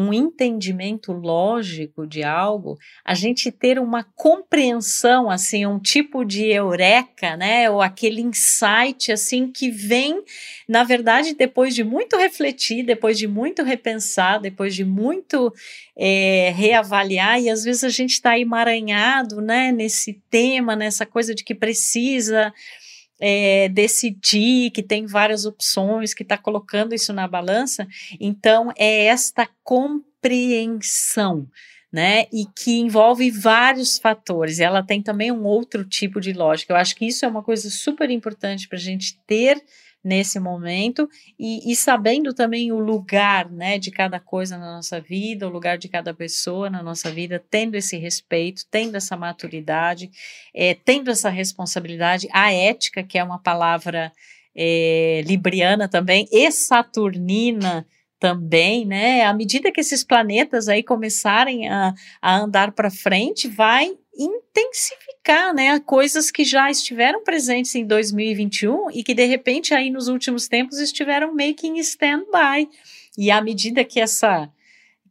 um 0.01 0.13
entendimento 0.13 1.11
lógico 1.11 2.07
de 2.07 2.23
algo, 2.23 2.77
a 3.05 3.13
gente 3.13 3.51
ter 3.51 3.79
uma 3.79 4.03
compreensão, 4.15 5.29
assim, 5.29 5.65
um 5.65 5.79
tipo 5.79 6.25
de 6.25 6.47
eureka, 6.47 7.37
né, 7.37 7.69
ou 7.69 7.81
aquele 7.81 8.21
insight, 8.21 9.11
assim, 9.11 9.51
que 9.51 9.69
vem, 9.69 10.23
na 10.67 10.83
verdade, 10.83 11.35
depois 11.35 11.75
de 11.75 11.83
muito 11.83 12.17
refletir, 12.17 12.83
depois 12.83 13.17
de 13.17 13.27
muito 13.27 13.63
repensar, 13.63 14.39
depois 14.39 14.73
de 14.73 14.83
muito 14.83 15.53
é, 15.95 16.51
reavaliar, 16.55 17.39
e 17.39 17.49
às 17.49 17.63
vezes 17.63 17.83
a 17.83 17.89
gente 17.89 18.11
está 18.11 18.37
emaranhado, 18.37 19.41
né, 19.41 19.71
nesse 19.71 20.21
tema, 20.29 20.75
nessa 20.75 21.05
coisa 21.05 21.35
de 21.35 21.43
que 21.43 21.53
precisa 21.53 22.53
é, 23.21 23.69
decidir, 23.69 24.71
que 24.71 24.81
tem 24.81 25.05
várias 25.05 25.45
opções, 25.45 26.13
que 26.13 26.23
está 26.23 26.37
colocando 26.37 26.95
isso 26.95 27.13
na 27.13 27.27
balança. 27.27 27.87
Então, 28.19 28.73
é 28.77 29.05
esta 29.05 29.47
compreensão. 29.63 31.47
Né, 31.93 32.27
e 32.31 32.45
que 32.55 32.79
envolve 32.79 33.29
vários 33.29 33.97
fatores. 33.99 34.61
Ela 34.61 34.81
tem 34.81 35.01
também 35.01 35.29
um 35.29 35.43
outro 35.43 35.83
tipo 35.83 36.21
de 36.21 36.31
lógica. 36.31 36.71
Eu 36.71 36.77
acho 36.77 36.95
que 36.95 37.05
isso 37.05 37.25
é 37.25 37.27
uma 37.27 37.43
coisa 37.43 37.69
super 37.69 38.09
importante 38.09 38.65
para 38.65 38.77
a 38.77 38.81
gente 38.81 39.19
ter 39.27 39.61
nesse 40.03 40.39
momento 40.39 41.07
e, 41.37 41.71
e, 41.71 41.75
sabendo 41.75 42.33
também 42.33 42.71
o 42.71 42.79
lugar 42.79 43.49
né, 43.51 43.77
de 43.77 43.91
cada 43.91 44.19
coisa 44.19 44.57
na 44.57 44.75
nossa 44.75 44.99
vida, 44.99 45.47
o 45.47 45.51
lugar 45.51 45.77
de 45.77 45.87
cada 45.87 46.13
pessoa 46.13 46.69
na 46.69 46.81
nossa 46.81 47.11
vida, 47.11 47.43
tendo 47.49 47.75
esse 47.75 47.97
respeito, 47.97 48.63
tendo 48.71 48.95
essa 48.95 49.15
maturidade, 49.15 50.09
é, 50.53 50.73
tendo 50.73 51.11
essa 51.11 51.29
responsabilidade, 51.29 52.27
a 52.31 52.51
ética, 52.51 53.03
que 53.03 53.17
é 53.17 53.23
uma 53.23 53.37
palavra 53.37 54.11
é, 54.55 55.21
libriana 55.25 55.87
também, 55.87 56.27
e 56.31 56.51
saturnina 56.51 57.85
também, 58.19 58.85
né? 58.85 59.23
À 59.23 59.33
medida 59.33 59.71
que 59.71 59.81
esses 59.81 60.03
planetas 60.03 60.67
aí 60.67 60.83
começarem 60.83 61.67
a, 61.67 61.93
a 62.21 62.37
andar 62.37 62.71
para 62.71 62.91
frente, 62.91 63.47
vai 63.47 63.97
intensificar, 64.13 65.53
né, 65.53 65.79
coisas 65.79 66.29
que 66.29 66.43
já 66.43 66.69
estiveram 66.69 67.23
presentes 67.23 67.73
em 67.75 67.85
2021 67.85 68.91
e 68.91 69.03
que 69.03 69.13
de 69.13 69.25
repente 69.25 69.73
aí 69.73 69.89
nos 69.89 70.07
últimos 70.07 70.47
tempos 70.47 70.79
estiveram 70.79 71.33
meio 71.33 71.55
que 71.55 71.67
em 71.67 71.79
stand-by. 71.79 72.69
E 73.17 73.31
à 73.31 73.41
medida 73.41 73.83
que 73.83 73.99
essa 73.99 74.51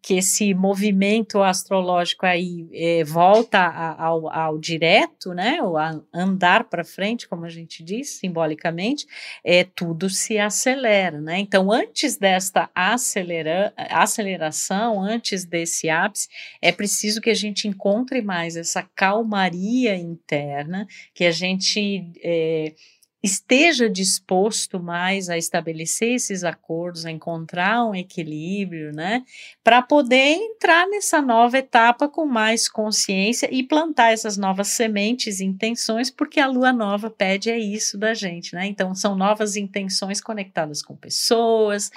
que 0.03 0.15
esse 0.15 0.55
movimento 0.55 1.43
astrológico 1.43 2.25
aí 2.25 2.69
é, 2.73 3.05
volta 3.05 3.61
ao, 3.99 4.33
ao, 4.33 4.59
direto, 4.59 5.35
né, 5.35 5.63
ou 5.63 5.77
a 5.77 6.01
andar 6.13 6.65
para 6.65 6.85
frente, 6.85 7.29
como 7.29 7.45
a 7.45 7.49
gente 7.49 7.83
diz 7.83 8.19
simbolicamente, 8.19 9.07
é, 9.45 9.65
tudo 9.65 10.09
se 10.09 10.39
acelera, 10.39 11.21
né? 11.21 11.39
Então, 11.39 11.71
antes 11.71 12.17
desta 12.17 12.71
acelera, 12.75 13.73
aceleração, 13.77 15.03
antes 15.03 15.45
desse 15.45 15.89
ápice, 15.89 16.29
é 16.63 16.73
preciso 16.73 17.21
que 17.21 17.31
a 17.31 17.35
gente 17.35 17.69
encontre 17.69 18.23
mais 18.23 18.57
essa 18.57 18.83
calmaria 18.95 19.95
interna, 19.97 20.87
que 21.15 21.25
a 21.25 21.31
gente 21.31 22.11
é, 22.23 22.75
esteja 23.23 23.89
disposto 23.89 24.81
mais 24.81 25.29
a 25.29 25.37
estabelecer 25.37 26.15
esses 26.15 26.43
acordos, 26.43 27.05
a 27.05 27.11
encontrar 27.11 27.85
um 27.85 27.95
equilíbrio, 27.95 28.93
né, 28.93 29.25
para 29.63 29.83
poder 29.83 30.37
entrar 30.37 30.89
nessa 30.89 31.21
nova 31.21 31.59
etapa 31.59 32.09
com 32.09 32.25
mais 32.25 32.69
consciência 32.69 33.49
e 33.53 33.63
plantar 33.63 34.13
essas 34.13 34.37
novas 34.37 34.69
sementes 34.69 35.41
e 35.41 35.45
intenções, 35.45 36.11
porque 36.11 36.41
a 36.41 36.47
lua 36.47 36.73
nova 36.73 37.11
pede 37.11 37.51
é 37.51 37.59
isso 37.59 37.99
da 37.99 38.15
gente, 38.15 38.55
né? 38.55 38.67
Então 38.67 38.95
são 38.95 39.15
novas 39.15 39.57
intenções 39.57 40.21
conectadas 40.21 40.83
com 40.83 40.97
pessoas, 40.97 41.91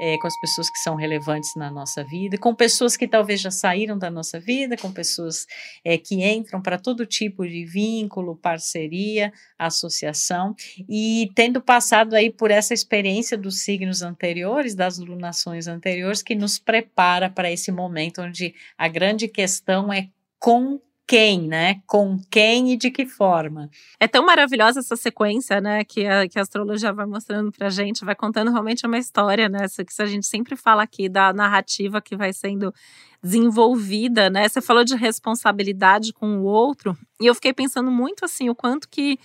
é, 0.00 0.16
com 0.18 0.26
as 0.26 0.40
pessoas 0.40 0.70
que 0.70 0.78
são 0.78 0.94
relevantes 0.94 1.50
na 1.56 1.70
nossa 1.70 2.02
vida, 2.04 2.38
com 2.38 2.54
pessoas 2.54 2.96
que 2.96 3.06
talvez 3.06 3.40
já 3.40 3.50
saíram 3.50 3.98
da 3.98 4.10
nossa 4.10 4.40
vida, 4.40 4.76
com 4.76 4.90
pessoas 4.90 5.46
é, 5.84 5.98
que 5.98 6.24
entram 6.24 6.62
para 6.62 6.78
todo 6.78 7.04
tipo 7.04 7.46
de 7.46 7.64
vínculo, 7.64 8.36
parceria, 8.36 9.32
associação 9.58 10.54
e 10.88 11.30
tendo 11.34 11.60
passado 11.60 12.14
aí 12.14 12.30
por 12.30 12.50
essa 12.50 12.74
experiência 12.74 13.36
dos 13.36 13.60
signos 13.60 14.02
anteriores, 14.02 14.74
das 14.74 14.98
lunações 14.98 15.66
anteriores, 15.66 16.22
que 16.22 16.34
nos 16.34 16.58
prepara 16.58 17.30
para 17.30 17.50
esse 17.50 17.70
momento 17.70 18.22
onde 18.22 18.54
a 18.76 18.88
grande 18.88 19.28
questão 19.28 19.92
é 19.92 20.08
com 20.38 20.80
quem, 21.10 21.48
né? 21.48 21.82
Com 21.88 22.20
quem 22.30 22.72
e 22.72 22.76
de 22.76 22.88
que 22.88 23.04
forma. 23.04 23.68
É 23.98 24.06
tão 24.06 24.24
maravilhosa 24.24 24.78
essa 24.78 24.94
sequência, 24.94 25.60
né? 25.60 25.82
Que 25.82 26.06
a, 26.06 26.28
que 26.28 26.38
a 26.38 26.42
astrologia 26.42 26.92
vai 26.92 27.04
mostrando 27.04 27.50
pra 27.50 27.68
gente, 27.68 28.04
vai 28.04 28.14
contando 28.14 28.52
realmente 28.52 28.86
uma 28.86 28.96
história, 28.96 29.48
né? 29.48 29.64
Isso 29.64 29.84
que 29.84 30.00
a 30.00 30.06
gente 30.06 30.28
sempre 30.28 30.54
fala 30.54 30.84
aqui 30.84 31.08
da 31.08 31.32
narrativa 31.32 32.00
que 32.00 32.16
vai 32.16 32.32
sendo 32.32 32.72
desenvolvida, 33.20 34.30
né? 34.30 34.48
Você 34.48 34.60
falou 34.60 34.84
de 34.84 34.94
responsabilidade 34.94 36.12
com 36.12 36.38
o 36.38 36.44
outro, 36.44 36.96
e 37.20 37.26
eu 37.26 37.34
fiquei 37.34 37.52
pensando 37.52 37.90
muito 37.90 38.24
assim, 38.24 38.48
o 38.48 38.54
quanto 38.54 38.88
que 38.88 39.18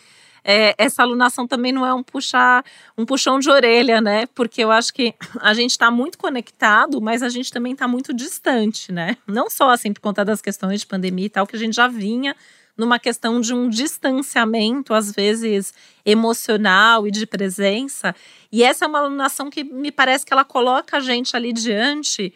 é, 0.47 0.75
essa 0.77 1.01
alunação 1.01 1.47
também 1.47 1.71
não 1.71 1.83
é 1.83 1.91
um 1.91 2.03
puxar, 2.03 2.63
um 2.95 3.03
puxão 3.03 3.39
de 3.39 3.49
orelha, 3.49 3.99
né? 3.99 4.27
Porque 4.27 4.63
eu 4.63 4.71
acho 4.71 4.93
que 4.93 5.15
a 5.41 5.55
gente 5.55 5.71
está 5.71 5.89
muito 5.89 6.19
conectado, 6.19 7.01
mas 7.01 7.23
a 7.23 7.29
gente 7.29 7.51
também 7.51 7.73
está 7.73 7.87
muito 7.87 8.13
distante, 8.13 8.91
né? 8.91 9.17
Não 9.25 9.49
só 9.49 9.71
assim 9.71 9.91
por 9.91 10.01
conta 10.01 10.23
das 10.23 10.43
questões 10.43 10.81
de 10.81 10.85
pandemia 10.85 11.25
e 11.25 11.29
tal, 11.29 11.47
que 11.47 11.55
a 11.55 11.59
gente 11.59 11.75
já 11.75 11.87
vinha 11.87 12.35
numa 12.77 12.99
questão 12.99 13.41
de 13.41 13.53
um 13.53 13.67
distanciamento, 13.69 14.93
às 14.93 15.11
vezes 15.11 15.73
emocional 16.05 17.07
e 17.07 17.11
de 17.11 17.25
presença. 17.25 18.13
E 18.51 18.61
essa 18.63 18.85
é 18.85 18.87
uma 18.87 18.99
alunação 18.99 19.49
que 19.49 19.63
me 19.63 19.91
parece 19.91 20.25
que 20.25 20.33
ela 20.33 20.45
coloca 20.45 20.97
a 20.97 20.99
gente 20.99 21.35
ali 21.35 21.51
diante 21.51 22.31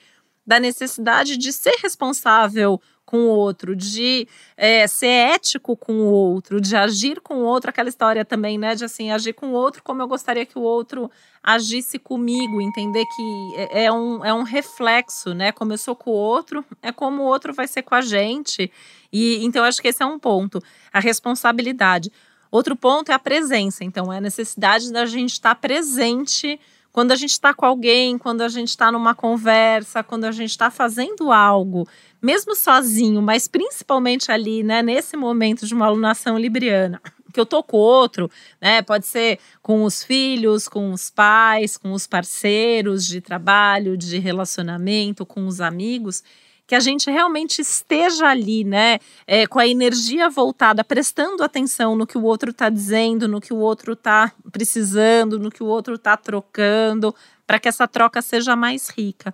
da 0.47 0.59
necessidade 0.59 1.37
de 1.37 1.53
ser 1.53 1.75
responsável 1.83 2.81
com 3.09 3.21
o 3.21 3.29
outro, 3.29 3.75
de 3.75 4.27
é, 4.55 4.85
ser 4.85 5.07
ético 5.07 5.75
com 5.75 5.93
o 5.93 6.11
outro, 6.11 6.61
de 6.61 6.75
agir 6.75 7.19
com 7.21 7.37
o 7.37 7.43
outro, 7.43 7.71
aquela 7.71 7.89
história 7.89 8.23
também, 8.23 8.55
né? 8.55 8.75
De 8.75 8.85
assim, 8.85 9.09
agir 9.09 9.33
com 9.33 9.47
o 9.47 9.53
outro 9.53 9.81
como 9.83 9.99
eu 9.99 10.07
gostaria 10.07 10.45
que 10.45 10.59
o 10.59 10.61
outro 10.61 11.09
agisse 11.41 11.97
comigo, 11.97 12.61
entender 12.61 13.03
que 13.05 13.55
é, 13.55 13.85
é 13.85 13.91
um, 13.91 14.23
é 14.23 14.31
um 14.31 14.43
reflexo, 14.43 15.33
né? 15.33 15.51
Como 15.51 15.73
eu 15.73 15.77
sou 15.79 15.95
com 15.95 16.11
o 16.11 16.13
outro, 16.13 16.63
é 16.83 16.91
como 16.91 17.23
o 17.23 17.25
outro 17.25 17.51
vai 17.51 17.67
ser 17.67 17.81
com 17.81 17.95
a 17.95 18.01
gente. 18.01 18.71
E 19.11 19.43
então 19.43 19.63
acho 19.63 19.81
que 19.81 19.87
esse 19.87 20.03
é 20.03 20.05
um 20.05 20.19
ponto, 20.19 20.61
a 20.93 20.99
responsabilidade. 20.99 22.11
Outro 22.51 22.75
ponto 22.75 23.11
é 23.11 23.15
a 23.15 23.19
presença, 23.19 23.83
então 23.83 24.13
é 24.13 24.17
a 24.17 24.21
necessidade 24.21 24.93
da 24.93 25.07
gente 25.07 25.31
estar 25.31 25.55
presente 25.55 26.59
quando 26.91 27.11
a 27.11 27.15
gente 27.15 27.31
está 27.31 27.53
com 27.53 27.65
alguém, 27.65 28.17
quando 28.17 28.41
a 28.41 28.49
gente 28.49 28.69
está 28.69 28.91
numa 28.91 29.13
conversa, 29.13 30.03
quando 30.03 30.25
a 30.25 30.31
gente 30.31 30.49
está 30.49 30.71
fazendo 30.71 31.31
algo, 31.31 31.87
mesmo 32.21 32.55
sozinho, 32.55 33.21
mas 33.21 33.47
principalmente 33.47 34.31
ali, 34.31 34.63
né, 34.63 34.81
nesse 34.81 35.15
momento 35.15 35.65
de 35.65 35.73
uma 35.73 35.85
alunação 35.85 36.37
libriana, 36.37 37.01
que 37.33 37.39
eu 37.39 37.45
tô 37.45 37.61
com 37.61 37.77
outro, 37.77 38.29
né, 38.59 38.81
pode 38.81 39.05
ser 39.05 39.39
com 39.61 39.83
os 39.83 40.03
filhos, 40.03 40.67
com 40.67 40.91
os 40.91 41.09
pais, 41.09 41.77
com 41.77 41.91
os 41.91 42.07
parceiros 42.07 43.05
de 43.05 43.21
trabalho, 43.21 43.95
de 43.95 44.17
relacionamento, 44.17 45.25
com 45.25 45.45
os 45.45 45.61
amigos 45.61 46.23
que 46.69 46.75
a 46.75 46.79
gente 46.79 47.09
realmente 47.09 47.63
esteja 47.63 48.27
ali, 48.27 48.63
né, 48.63 48.99
é, 49.25 49.47
com 49.47 49.57
a 49.57 49.67
energia 49.67 50.29
voltada, 50.29 50.83
prestando 50.83 51.43
atenção 51.43 51.95
no 51.95 52.05
que 52.05 52.15
o 52.15 52.21
outro 52.21 52.51
está 52.51 52.69
dizendo, 52.69 53.27
no 53.27 53.41
que 53.41 53.51
o 53.51 53.57
outro 53.57 53.93
está 53.93 54.31
precisando, 54.51 55.39
no 55.39 55.49
que 55.49 55.63
o 55.63 55.65
outro 55.65 55.95
está 55.95 56.15
trocando, 56.15 57.15
para 57.47 57.57
que 57.57 57.67
essa 57.67 57.87
troca 57.87 58.21
seja 58.21 58.55
mais 58.55 58.87
rica. 58.89 59.33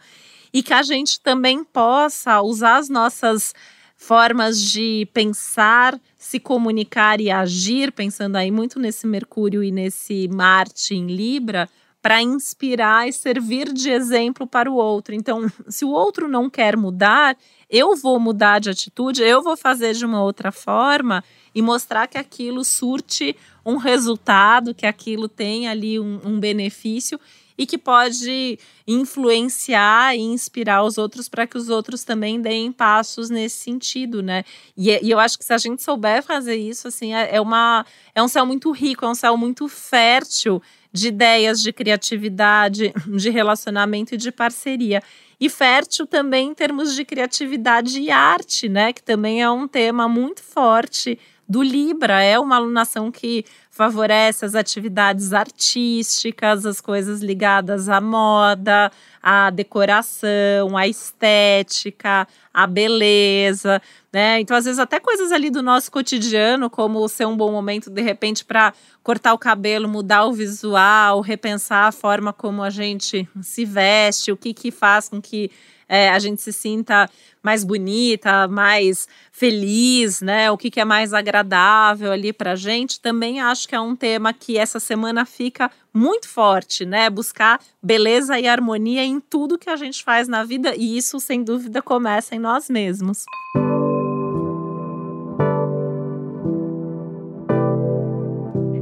E 0.53 0.63
que 0.63 0.73
a 0.73 0.81
gente 0.81 1.19
também 1.19 1.61
possa 1.61 2.41
usar 2.41 2.77
as 2.77 2.87
nossas 2.87 3.53
formas 3.97 4.57
de 4.61 5.05
pensar, 5.13 5.99
se 6.17 6.39
comunicar 6.39 7.19
e 7.19 7.29
agir, 7.29 7.91
pensando 7.91 8.37
aí 8.37 8.49
muito 8.49 8.79
nesse 8.79 9.05
Mercúrio 9.05 9.61
e 9.61 9.71
nesse 9.71 10.29
Marte 10.29 10.95
em 10.95 11.07
Libra, 11.07 11.67
para 12.05 12.21
inspirar 12.21 13.09
e 13.09 13.11
servir 13.11 13.73
de 13.73 13.89
exemplo 13.89 14.45
para 14.45 14.69
o 14.69 14.75
outro. 14.75 15.15
Então, 15.15 15.51
se 15.67 15.83
o 15.83 15.89
outro 15.89 16.27
não 16.27 16.51
quer 16.51 16.77
mudar, 16.77 17.35
eu 17.67 17.95
vou 17.95 18.19
mudar 18.19 18.59
de 18.59 18.69
atitude, 18.69 19.23
eu 19.23 19.41
vou 19.41 19.57
fazer 19.57 19.95
de 19.95 20.05
uma 20.05 20.21
outra 20.21 20.51
forma 20.51 21.23
e 21.55 21.63
mostrar 21.63 22.05
que 22.05 22.19
aquilo 22.19 22.63
surte 22.63 23.35
um 23.65 23.77
resultado, 23.77 24.75
que 24.75 24.85
aquilo 24.85 25.27
tem 25.27 25.67
ali 25.67 25.99
um, 25.99 26.21
um 26.23 26.39
benefício 26.39 27.19
e 27.57 27.65
que 27.65 27.77
pode 27.77 28.59
influenciar 28.85 30.15
e 30.15 30.19
inspirar 30.19 30.83
os 30.83 30.99
outros 30.99 31.27
para 31.27 31.47
que 31.47 31.57
os 31.57 31.69
outros 31.69 32.03
também 32.03 32.39
deem 32.39 32.71
passos 32.71 33.31
nesse 33.31 33.57
sentido, 33.63 34.21
né? 34.21 34.43
E, 34.77 34.91
e, 34.91 35.09
eu 35.09 35.17
acho 35.17 35.39
que 35.39 35.45
se 35.45 35.53
a 35.53 35.57
gente 35.57 35.81
souber 35.81 36.21
fazer 36.21 36.55
isso, 36.55 36.87
assim, 36.87 37.15
é, 37.15 37.37
é, 37.37 37.41
uma, 37.41 37.83
é 38.13 38.21
um 38.21 38.27
céu 38.27 38.45
muito 38.45 38.69
rico, 38.71 39.05
é 39.05 39.09
um 39.09 39.15
céu 39.15 39.35
muito 39.35 39.67
fértil 39.67 40.61
de 40.95 41.09
ideias, 41.09 41.61
de 41.61 41.73
criatividade, 41.73 42.93
de 43.05 43.29
relacionamento 43.29 44.15
e 44.15 44.17
de 44.17 44.31
parceria. 44.31 45.03
E 45.37 45.49
fértil 45.49 46.07
também 46.07 46.49
em 46.49 46.53
termos 46.53 46.95
de 46.95 47.03
criatividade 47.03 47.99
e 47.99 48.09
arte, 48.09 48.69
né? 48.69 48.93
Que 48.93 49.03
também 49.03 49.41
é 49.43 49.49
um 49.49 49.67
tema 49.67 50.07
muito 50.07 50.41
forte 50.41 51.19
do 51.47 51.61
Libra. 51.61 52.23
É 52.23 52.39
uma 52.39 52.55
alunação 52.55 53.11
que 53.11 53.43
favorece 53.69 54.45
as 54.45 54.55
atividades 54.55 55.33
artísticas, 55.33 56.65
as 56.65 56.79
coisas 56.79 57.21
ligadas 57.21 57.89
à 57.89 57.99
moda, 57.99 58.89
à 59.27 59.49
decoração, 59.49 60.77
à 60.77 60.87
estética, 60.87 62.27
à 62.53 62.67
beleza, 62.67 63.81
né? 64.13 64.39
Então, 64.39 64.55
às 64.55 64.65
vezes, 64.65 64.77
até 64.77 64.99
coisas 64.99 65.31
ali 65.31 65.49
do 65.49 65.63
nosso 65.63 65.91
cotidiano, 65.91 66.69
como 66.69 67.09
ser 67.09 67.25
um 67.25 67.35
bom 67.35 67.51
momento, 67.51 67.89
de 67.89 68.03
repente, 68.03 68.45
para 68.45 68.71
cortar 69.01 69.33
o 69.33 69.39
cabelo, 69.39 69.89
mudar 69.89 70.25
o 70.25 70.33
visual, 70.33 71.21
repensar 71.21 71.87
a 71.87 71.91
forma 71.91 72.31
como 72.31 72.61
a 72.61 72.69
gente 72.69 73.27
se 73.41 73.65
veste, 73.65 74.31
o 74.31 74.37
que, 74.37 74.53
que 74.53 74.69
faz 74.69 75.09
com 75.09 75.19
que 75.19 75.49
é, 75.89 76.09
a 76.09 76.19
gente 76.19 76.41
se 76.41 76.53
sinta 76.53 77.09
mais 77.41 77.63
bonita, 77.63 78.47
mais 78.47 79.07
feliz, 79.31 80.21
né? 80.21 80.51
O 80.51 80.57
que, 80.57 80.69
que 80.69 80.79
é 80.79 80.85
mais 80.85 81.13
agradável 81.13 82.11
ali 82.11 82.31
para 82.31 82.55
gente. 82.55 82.99
Também 82.99 83.39
acho 83.39 83.67
que 83.67 83.75
é 83.75 83.79
um 83.79 83.95
tema 83.95 84.33
que 84.33 84.57
essa 84.57 84.79
semana 84.79 85.25
fica 85.25 85.69
muito 85.95 86.27
forte, 86.27 86.85
né? 86.85 87.09
Buscar 87.09 87.59
beleza 87.81 88.37
e 88.39 88.47
harmonia 88.47 89.03
em 89.03 89.19
tudo 89.19 89.57
que 89.57 89.69
a 89.69 89.75
gente 89.75 90.03
faz 90.03 90.27
na 90.27 90.43
vida 90.43 90.75
e 90.75 90.97
isso, 90.97 91.19
sem 91.19 91.43
dúvida, 91.43 91.81
começa 91.81 92.35
em 92.35 92.39
nós 92.39 92.69
mesmos. 92.69 93.25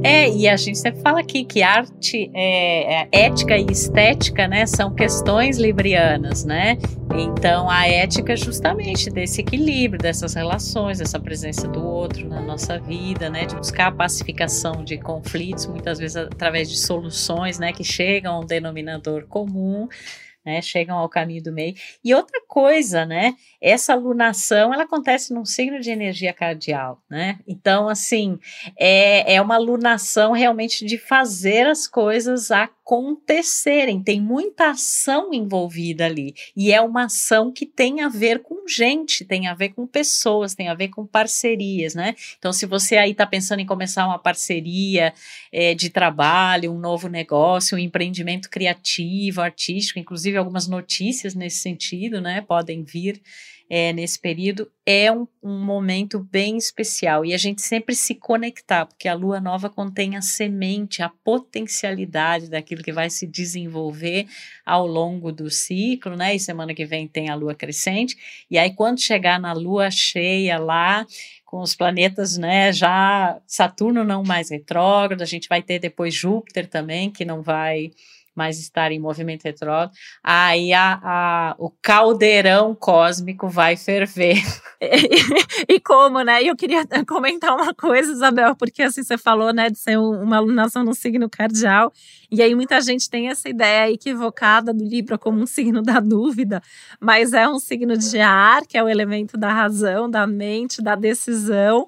É, 0.04 0.28
e 0.28 0.46
a 0.46 0.54
gente 0.54 0.76
sempre 0.76 1.00
fala 1.00 1.20
aqui 1.20 1.46
que 1.46 1.62
arte, 1.62 2.30
é, 2.34 3.04
é, 3.04 3.08
ética 3.10 3.56
e 3.56 3.64
estética, 3.64 4.46
né, 4.46 4.66
são 4.66 4.94
questões 4.94 5.56
librianas, 5.56 6.44
né? 6.44 6.76
Então, 7.16 7.70
a 7.70 7.86
ética 7.88 8.34
é 8.34 8.36
justamente 8.36 9.08
desse 9.08 9.40
equilíbrio, 9.40 9.98
dessas 9.98 10.34
relações, 10.34 10.98
dessa 10.98 11.18
presença 11.18 11.66
do 11.66 11.82
outro 11.82 12.28
na 12.28 12.42
nossa 12.42 12.78
vida, 12.78 13.30
né? 13.30 13.46
De 13.46 13.56
buscar 13.56 13.86
a 13.86 13.92
pacificação 13.92 14.84
de 14.84 14.98
conflitos, 14.98 15.66
muitas 15.66 15.98
vezes 15.98 16.16
através 16.16 16.68
de 16.68 16.76
soluções, 16.76 17.58
né? 17.58 17.72
Que 17.72 17.82
chegam 17.82 18.34
a 18.34 18.40
um 18.40 18.44
denominador 18.44 19.26
comum 19.26 19.88
né, 20.44 20.60
chegam 20.60 20.96
ao 20.96 21.08
caminho 21.08 21.42
do 21.42 21.52
meio. 21.52 21.74
E 22.04 22.14
outra 22.14 22.40
coisa, 22.46 23.04
né, 23.06 23.34
essa 23.60 23.92
alunação, 23.92 24.72
ela 24.72 24.84
acontece 24.84 25.32
num 25.32 25.44
signo 25.44 25.80
de 25.80 25.90
energia 25.90 26.32
cardial, 26.32 27.02
né? 27.08 27.38
Então, 27.46 27.88
assim, 27.88 28.38
é, 28.78 29.34
é 29.34 29.40
uma 29.40 29.54
alunação 29.54 30.32
realmente 30.32 30.84
de 30.84 30.98
fazer 30.98 31.66
as 31.66 31.86
coisas 31.86 32.50
acontecerem. 32.50 32.83
Tem 34.02 34.20
muita 34.20 34.70
ação 34.70 35.32
envolvida 35.32 36.04
ali. 36.04 36.34
E 36.54 36.70
é 36.72 36.80
uma 36.80 37.04
ação 37.04 37.50
que 37.50 37.64
tem 37.64 38.02
a 38.02 38.08
ver 38.08 38.42
com 38.42 38.68
gente, 38.68 39.24
tem 39.24 39.46
a 39.46 39.54
ver 39.54 39.70
com 39.70 39.86
pessoas, 39.86 40.54
tem 40.54 40.68
a 40.68 40.74
ver 40.74 40.88
com 40.88 41.06
parcerias, 41.06 41.94
né? 41.94 42.14
Então, 42.38 42.52
se 42.52 42.66
você 42.66 42.96
aí 42.96 43.12
está 43.12 43.26
pensando 43.26 43.60
em 43.60 43.66
começar 43.66 44.06
uma 44.06 44.18
parceria 44.18 45.14
é, 45.50 45.74
de 45.74 45.88
trabalho, 45.88 46.72
um 46.72 46.78
novo 46.78 47.08
negócio, 47.08 47.76
um 47.76 47.80
empreendimento 47.80 48.50
criativo, 48.50 49.40
artístico, 49.40 49.98
inclusive 49.98 50.36
algumas 50.36 50.68
notícias 50.68 51.34
nesse 51.34 51.60
sentido, 51.60 52.20
né? 52.20 52.40
Podem 52.42 52.82
vir 52.82 53.20
é, 53.68 53.92
nesse 53.92 54.18
período, 54.18 54.70
é 54.84 55.10
um, 55.10 55.26
um, 55.42 55.58
momento 55.58 56.18
bem 56.18 56.56
especial. 56.56 57.24
E 57.24 57.32
a 57.32 57.38
gente 57.38 57.62
sempre 57.62 57.94
se 57.94 58.14
conectar, 58.14 58.84
porque 58.84 59.08
a 59.08 59.14
lua 59.14 59.40
nova 59.40 59.70
contém 59.70 60.16
a 60.16 60.22
semente, 60.22 61.02
a 61.02 61.08
potencialidade 61.08 62.50
daquilo 62.50 62.82
que 62.82 62.92
vai 62.92 63.08
se 63.08 63.26
desenvolver 63.26 64.26
ao 64.64 64.86
longo 64.86 65.32
do 65.32 65.50
ciclo, 65.50 66.16
né? 66.16 66.34
E 66.34 66.40
semana 66.40 66.74
que 66.74 66.84
vem 66.84 67.08
tem 67.08 67.30
a 67.30 67.34
lua 67.34 67.54
crescente. 67.54 68.16
E 68.50 68.58
aí, 68.58 68.74
quando 68.74 69.00
chegar 69.00 69.40
na 69.40 69.52
lua 69.52 69.90
cheia 69.90 70.58
lá, 70.58 71.06
com 71.54 71.60
os 71.60 71.74
planetas, 71.74 72.36
né, 72.36 72.72
já 72.72 73.40
Saturno 73.46 74.02
não 74.02 74.24
mais 74.24 74.50
retrógrado, 74.50 75.22
a 75.22 75.26
gente 75.26 75.48
vai 75.48 75.62
ter 75.62 75.78
depois 75.78 76.12
Júpiter 76.12 76.66
também, 76.66 77.12
que 77.12 77.24
não 77.24 77.42
vai 77.42 77.92
mas 78.34 78.58
estar 78.58 78.92
em 78.92 78.98
movimento 78.98 79.44
retrógrado, 79.44 79.92
aí 80.22 80.72
a, 80.72 81.00
a, 81.02 81.54
o 81.58 81.70
caldeirão 81.70 82.74
cósmico 82.74 83.48
vai 83.48 83.76
ferver. 83.76 84.42
E, 85.66 85.80
como, 85.80 86.20
né? 86.20 86.42
E 86.42 86.48
eu 86.48 86.56
queria 86.56 86.84
comentar 87.08 87.54
uma 87.54 87.72
coisa, 87.72 88.12
Isabel, 88.12 88.54
porque 88.54 88.82
assim 88.82 89.02
você 89.02 89.16
falou, 89.16 89.52
né, 89.52 89.70
de 89.70 89.78
ser 89.78 89.98
uma 89.98 90.36
alunação 90.36 90.84
no 90.84 90.94
signo 90.94 91.28
cardial, 91.30 91.90
e 92.30 92.42
aí 92.42 92.54
muita 92.54 92.80
gente 92.82 93.08
tem 93.08 93.28
essa 93.28 93.48
ideia 93.48 93.90
equivocada 93.90 94.74
do 94.74 94.84
Libra 94.84 95.16
como 95.16 95.40
um 95.40 95.46
signo 95.46 95.80
da 95.80 96.00
dúvida, 96.00 96.60
mas 97.00 97.32
é 97.32 97.48
um 97.48 97.58
signo 97.58 97.96
de 97.96 98.20
ar, 98.20 98.66
que 98.66 98.76
é 98.76 98.82
o 98.82 98.88
elemento 98.88 99.38
da 99.38 99.52
razão, 99.52 100.10
da 100.10 100.26
mente, 100.26 100.82
da 100.82 100.94
decisão 100.94 101.86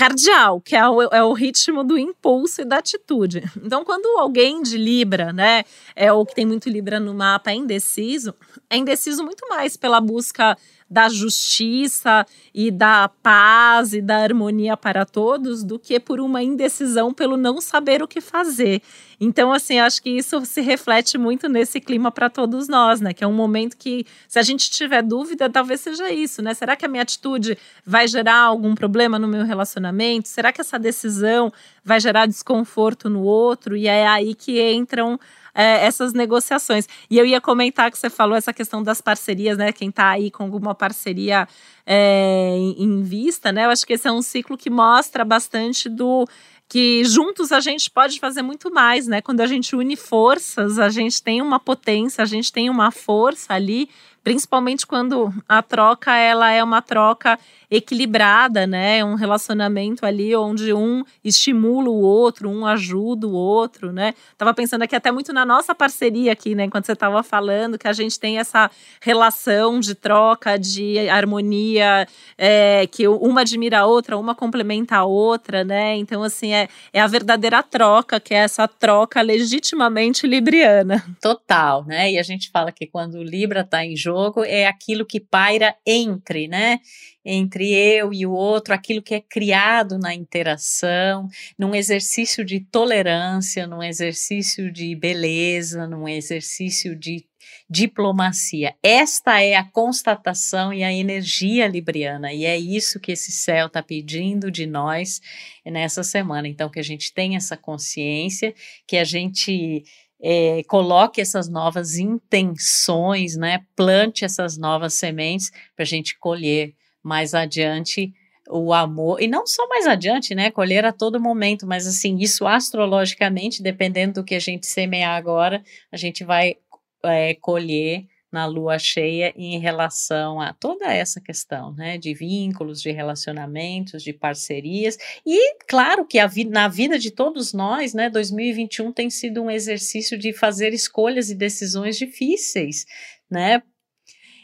cardial, 0.00 0.62
que 0.62 0.74
é 0.74 0.88
o, 0.88 1.02
é 1.02 1.22
o 1.22 1.34
ritmo 1.34 1.84
do 1.84 1.98
impulso 1.98 2.62
e 2.62 2.64
da 2.64 2.78
atitude. 2.78 3.42
Então, 3.62 3.84
quando 3.84 4.18
alguém 4.18 4.62
de 4.62 4.78
Libra, 4.78 5.30
né, 5.30 5.62
é 5.94 6.10
o 6.10 6.24
que 6.24 6.34
tem 6.34 6.46
muito 6.46 6.70
Libra 6.70 6.98
no 6.98 7.12
mapa, 7.12 7.50
é 7.50 7.54
indeciso, 7.54 8.34
é 8.70 8.78
indeciso 8.78 9.22
muito 9.22 9.46
mais 9.46 9.76
pela 9.76 10.00
busca 10.00 10.56
da 10.90 11.08
justiça 11.08 12.26
e 12.52 12.70
da 12.70 13.08
paz 13.22 13.92
e 13.92 14.02
da 14.02 14.16
harmonia 14.16 14.76
para 14.76 15.06
todos 15.06 15.62
do 15.62 15.78
que 15.78 16.00
por 16.00 16.20
uma 16.20 16.42
indecisão 16.42 17.14
pelo 17.14 17.36
não 17.36 17.60
saber 17.60 18.02
o 18.02 18.08
que 18.08 18.20
fazer. 18.20 18.82
Então, 19.20 19.52
assim, 19.52 19.78
acho 19.78 20.02
que 20.02 20.10
isso 20.10 20.44
se 20.46 20.62
reflete 20.62 21.18
muito 21.18 21.48
nesse 21.48 21.78
clima 21.78 22.10
para 22.10 22.30
todos 22.30 22.66
nós, 22.68 23.00
né? 23.00 23.12
Que 23.12 23.22
é 23.22 23.26
um 23.26 23.34
momento 23.34 23.76
que, 23.76 24.06
se 24.26 24.38
a 24.38 24.42
gente 24.42 24.70
tiver 24.70 25.02
dúvida, 25.02 25.48
talvez 25.48 25.82
seja 25.82 26.10
isso, 26.10 26.42
né? 26.42 26.54
Será 26.54 26.74
que 26.74 26.86
a 26.86 26.88
minha 26.88 27.02
atitude 27.02 27.56
vai 27.84 28.08
gerar 28.08 28.38
algum 28.40 28.74
problema 28.74 29.18
no 29.18 29.28
meu 29.28 29.44
relacionamento? 29.44 30.26
Será 30.26 30.50
que 30.52 30.60
essa 30.60 30.78
decisão 30.78 31.52
vai 31.84 32.00
gerar 32.00 32.26
desconforto 32.26 33.10
no 33.10 33.20
outro? 33.20 33.76
E 33.76 33.86
é 33.86 34.08
aí 34.08 34.34
que 34.34 34.72
entram 34.72 35.20
é, 35.54 35.84
essas 35.84 36.12
negociações. 36.12 36.88
E 37.10 37.18
eu 37.18 37.26
ia 37.26 37.40
comentar 37.40 37.90
que 37.90 37.98
você 37.98 38.10
falou 38.10 38.36
essa 38.36 38.52
questão 38.52 38.82
das 38.82 39.00
parcerias, 39.00 39.58
né? 39.58 39.72
Quem 39.72 39.88
está 39.88 40.10
aí 40.10 40.30
com 40.30 40.44
alguma 40.44 40.74
parceria 40.74 41.46
é, 41.86 42.54
em, 42.56 42.84
em 42.84 43.02
vista, 43.02 43.52
né? 43.52 43.66
Eu 43.66 43.70
acho 43.70 43.86
que 43.86 43.94
esse 43.94 44.08
é 44.08 44.12
um 44.12 44.22
ciclo 44.22 44.56
que 44.56 44.70
mostra 44.70 45.24
bastante 45.24 45.88
do 45.88 46.26
que 46.70 47.02
juntos 47.04 47.50
a 47.50 47.58
gente 47.58 47.90
pode 47.90 48.20
fazer 48.20 48.42
muito 48.42 48.72
mais, 48.72 49.08
né? 49.08 49.20
Quando 49.20 49.40
a 49.40 49.46
gente 49.46 49.74
une 49.74 49.96
forças, 49.96 50.78
a 50.78 50.88
gente 50.88 51.20
tem 51.20 51.42
uma 51.42 51.58
potência, 51.58 52.22
a 52.22 52.26
gente 52.26 52.52
tem 52.52 52.70
uma 52.70 52.92
força 52.92 53.52
ali 53.52 53.90
principalmente 54.22 54.86
quando 54.86 55.32
a 55.48 55.62
troca 55.62 56.16
ela 56.16 56.50
é 56.50 56.62
uma 56.62 56.82
troca 56.82 57.38
equilibrada, 57.70 58.66
né? 58.66 59.04
Um 59.04 59.14
relacionamento 59.14 60.04
ali 60.04 60.34
onde 60.34 60.72
um 60.72 61.04
estimula 61.22 61.88
o 61.88 62.00
outro, 62.00 62.50
um 62.50 62.66
ajuda 62.66 63.28
o 63.28 63.32
outro, 63.32 63.92
né? 63.92 64.12
Tava 64.36 64.52
pensando 64.52 64.82
aqui 64.82 64.96
até 64.96 65.12
muito 65.12 65.32
na 65.32 65.46
nossa 65.46 65.74
parceria 65.74 66.32
aqui, 66.32 66.54
né? 66.54 66.64
Enquanto 66.64 66.86
você 66.86 66.92
estava 66.92 67.22
falando 67.22 67.78
que 67.78 67.86
a 67.86 67.92
gente 67.92 68.18
tem 68.18 68.38
essa 68.38 68.68
relação 69.00 69.78
de 69.78 69.94
troca, 69.94 70.58
de 70.58 71.08
harmonia, 71.08 72.08
é, 72.36 72.88
que 72.88 73.06
uma 73.06 73.42
admira 73.42 73.80
a 73.80 73.86
outra, 73.86 74.18
uma 74.18 74.34
complementa 74.34 74.96
a 74.96 75.04
outra, 75.04 75.62
né? 75.62 75.96
Então, 75.96 76.24
assim, 76.24 76.52
é, 76.52 76.68
é 76.92 77.00
a 77.00 77.06
verdadeira 77.06 77.62
troca, 77.62 78.18
que 78.18 78.34
é 78.34 78.38
essa 78.38 78.66
troca 78.66 79.22
legitimamente 79.22 80.26
libriana. 80.26 81.04
Total, 81.20 81.84
né? 81.84 82.10
E 82.12 82.18
a 82.18 82.22
gente 82.22 82.50
fala 82.50 82.72
que 82.72 82.86
quando 82.86 83.14
o 83.14 83.22
Libra 83.22 83.60
está 83.60 83.84
em 83.84 83.94
jogo, 83.96 84.09
jogo 84.10 84.44
é 84.44 84.66
aquilo 84.66 85.06
que 85.06 85.20
paira 85.20 85.76
entre, 85.86 86.48
né? 86.48 86.80
Entre 87.24 87.72
eu 87.72 88.12
e 88.12 88.26
o 88.26 88.32
outro, 88.32 88.74
aquilo 88.74 89.02
que 89.02 89.14
é 89.14 89.20
criado 89.20 89.98
na 89.98 90.12
interação, 90.12 91.28
num 91.56 91.74
exercício 91.74 92.44
de 92.44 92.60
tolerância, 92.60 93.66
num 93.66 93.82
exercício 93.82 94.72
de 94.72 94.96
beleza, 94.96 95.86
num 95.86 96.08
exercício 96.08 96.96
de 96.96 97.24
diplomacia. 97.68 98.74
Esta 98.82 99.40
é 99.40 99.54
a 99.54 99.62
constatação 99.62 100.72
e 100.72 100.82
a 100.82 100.92
energia 100.92 101.68
libriana, 101.68 102.32
e 102.32 102.44
é 102.44 102.58
isso 102.58 102.98
que 102.98 103.12
esse 103.12 103.30
céu 103.30 103.66
está 103.66 103.80
pedindo 103.80 104.50
de 104.50 104.66
nós 104.66 105.20
nessa 105.64 106.02
semana. 106.02 106.48
Então, 106.48 106.68
que 106.68 106.80
a 106.80 106.84
gente 106.84 107.14
tenha 107.14 107.36
essa 107.36 107.56
consciência, 107.56 108.52
que 108.88 108.96
a 108.96 109.04
gente 109.04 109.84
é, 110.22 110.62
coloque 110.64 111.20
essas 111.20 111.48
novas 111.48 111.96
intenções, 111.96 113.36
né? 113.36 113.64
Plante 113.74 114.24
essas 114.24 114.56
novas 114.56 114.94
sementes 114.94 115.50
para 115.74 115.82
a 115.82 115.86
gente 115.86 116.18
colher 116.18 116.74
mais 117.02 117.34
adiante 117.34 118.12
o 118.52 118.72
amor, 118.74 119.22
e 119.22 119.28
não 119.28 119.46
só 119.46 119.66
mais 119.68 119.86
adiante, 119.86 120.34
né? 120.34 120.50
Colher 120.50 120.84
a 120.84 120.92
todo 120.92 121.20
momento, 121.20 121.66
mas 121.66 121.86
assim, 121.86 122.18
isso 122.18 122.46
astrologicamente, 122.46 123.62
dependendo 123.62 124.14
do 124.14 124.24
que 124.24 124.34
a 124.34 124.40
gente 124.40 124.66
semear 124.66 125.16
agora, 125.16 125.62
a 125.92 125.96
gente 125.96 126.24
vai 126.24 126.56
é, 127.04 127.34
colher 127.34 128.06
na 128.32 128.46
lua 128.46 128.78
cheia 128.78 129.32
em 129.36 129.58
relação 129.58 130.40
a 130.40 130.52
toda 130.52 130.86
essa 130.92 131.20
questão, 131.20 131.72
né, 131.72 131.98
de 131.98 132.14
vínculos, 132.14 132.80
de 132.80 132.90
relacionamentos, 132.90 134.02
de 134.02 134.12
parcerias. 134.12 134.96
E 135.26 135.56
claro 135.66 136.06
que 136.06 136.18
vi 136.28 136.44
na 136.44 136.68
vida 136.68 136.98
de 136.98 137.10
todos 137.10 137.52
nós, 137.52 137.94
né, 137.94 138.08
2021 138.08 138.92
tem 138.92 139.10
sido 139.10 139.42
um 139.42 139.50
exercício 139.50 140.18
de 140.18 140.32
fazer 140.32 140.72
escolhas 140.72 141.30
e 141.30 141.34
decisões 141.34 141.96
difíceis, 141.96 142.86
né? 143.30 143.62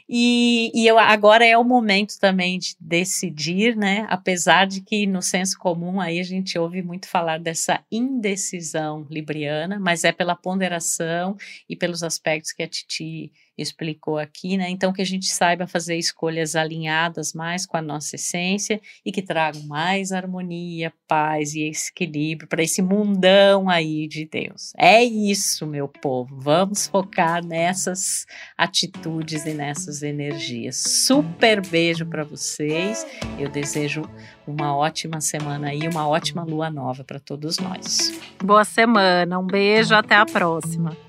E, 0.09 0.70
e 0.72 0.87
eu, 0.87 0.99
agora 0.99 1.45
é 1.45 1.59
o 1.59 1.64
momento 1.64 2.18
também 2.20 2.59
de 2.59 2.76
decidir, 2.80 3.76
né? 3.76 4.07
Apesar 4.09 4.64
de 4.66 4.80
que 4.80 5.05
no 5.05 5.20
senso 5.20 5.59
comum 5.59 6.01
aí 6.01 6.20
a 6.20 6.22
gente 6.22 6.57
ouve 6.57 6.80
muito 6.80 7.09
falar 7.09 7.41
dessa 7.41 7.84
indecisão 7.91 9.05
libriana, 9.11 9.80
mas 9.80 10.05
é 10.05 10.12
pela 10.12 10.37
ponderação 10.37 11.37
e 11.68 11.74
pelos 11.74 12.05
aspectos 12.05 12.53
que 12.53 12.62
a 12.62 12.68
Titi 12.68 13.32
explicou 13.57 14.19
aqui, 14.19 14.57
né? 14.57 14.69
Então 14.69 14.93
que 14.93 15.03
a 15.03 15.07
gente 15.07 15.27
saiba 15.27 15.67
fazer 15.67 15.97
escolhas 15.97 16.55
alinhadas 16.55 17.33
mais 17.33 17.67
com 17.67 17.77
a 17.77 17.83
nossa 17.83 18.17
essência 18.17 18.81
e 19.05 19.11
que 19.11 19.23
tragam 19.23 19.63
mais 19.65 20.13
harmonia, 20.13 20.93
paz 21.09 21.55
e 21.55 21.63
equilíbrio 21.63 22.49
para 22.49 22.63
esse 22.63 22.83
mundão 22.83 23.69
aí 23.69 24.07
de 24.07 24.25
Deus. 24.27 24.73
É 24.77 25.03
isso, 25.03 25.67
meu 25.67 25.89
povo. 25.89 26.37
Vamos 26.39 26.87
focar 26.87 27.45
nessas 27.45 28.27
atitudes 28.57 29.47
e 29.47 29.55
nessas 29.55 30.03
energias. 30.03 30.77
Super 31.07 31.67
beijo 31.67 32.05
para 32.07 32.25
vocês. 32.25 33.07
Eu 33.39 33.49
desejo 33.49 34.03
uma 34.47 34.77
ótima 34.77 35.21
semana 35.21 35.69
aí, 35.69 35.89
uma 35.89 36.09
ótima 36.09 36.45
lua 36.45 36.71
nova 36.71 37.03
para 37.05 37.19
todos 37.19 37.59
nós. 37.59 38.13
Boa 38.43 38.65
semana. 38.65 39.39
Um 39.39 39.47
beijo, 39.47 39.95
até 39.95 40.15
a 40.15 40.27
próxima. 40.27 41.06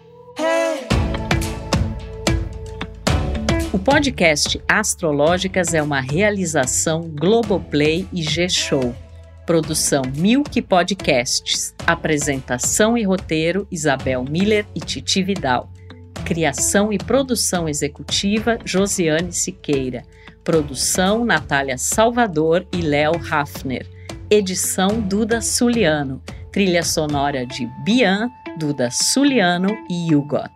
O 3.78 3.80
podcast 3.80 4.60
Astrológicas 4.68 5.72
é 5.72 5.84
uma 5.84 6.02
realização 6.02 7.02
Globoplay 7.02 8.08
e 8.12 8.24
G-Show. 8.24 8.96
Produção 9.46 10.02
Milk 10.18 10.60
Podcasts. 10.64 11.76
Apresentação 11.86 12.98
e 12.98 13.04
roteiro 13.04 13.68
Isabel 13.70 14.26
Miller 14.28 14.66
e 14.74 14.80
Titi 14.80 15.22
Vidal. 15.22 15.70
Criação 16.26 16.92
e 16.92 16.98
produção 16.98 17.70
executiva 17.70 18.58
Josiane 18.66 19.32
Siqueira. 19.32 20.02
Produção 20.44 21.24
Natália 21.24 21.78
Salvador 21.78 22.68
e 22.74 22.82
Léo 22.82 23.14
Hafner. 23.30 23.88
Edição 24.28 25.00
Duda 25.00 25.40
Suliano. 25.40 26.20
Trilha 26.52 26.82
sonora 26.82 27.46
de 27.46 27.68
Bian, 27.86 28.28
Duda 28.58 28.90
Suliano 28.90 29.70
e 29.88 30.16
Hugot. 30.16 30.52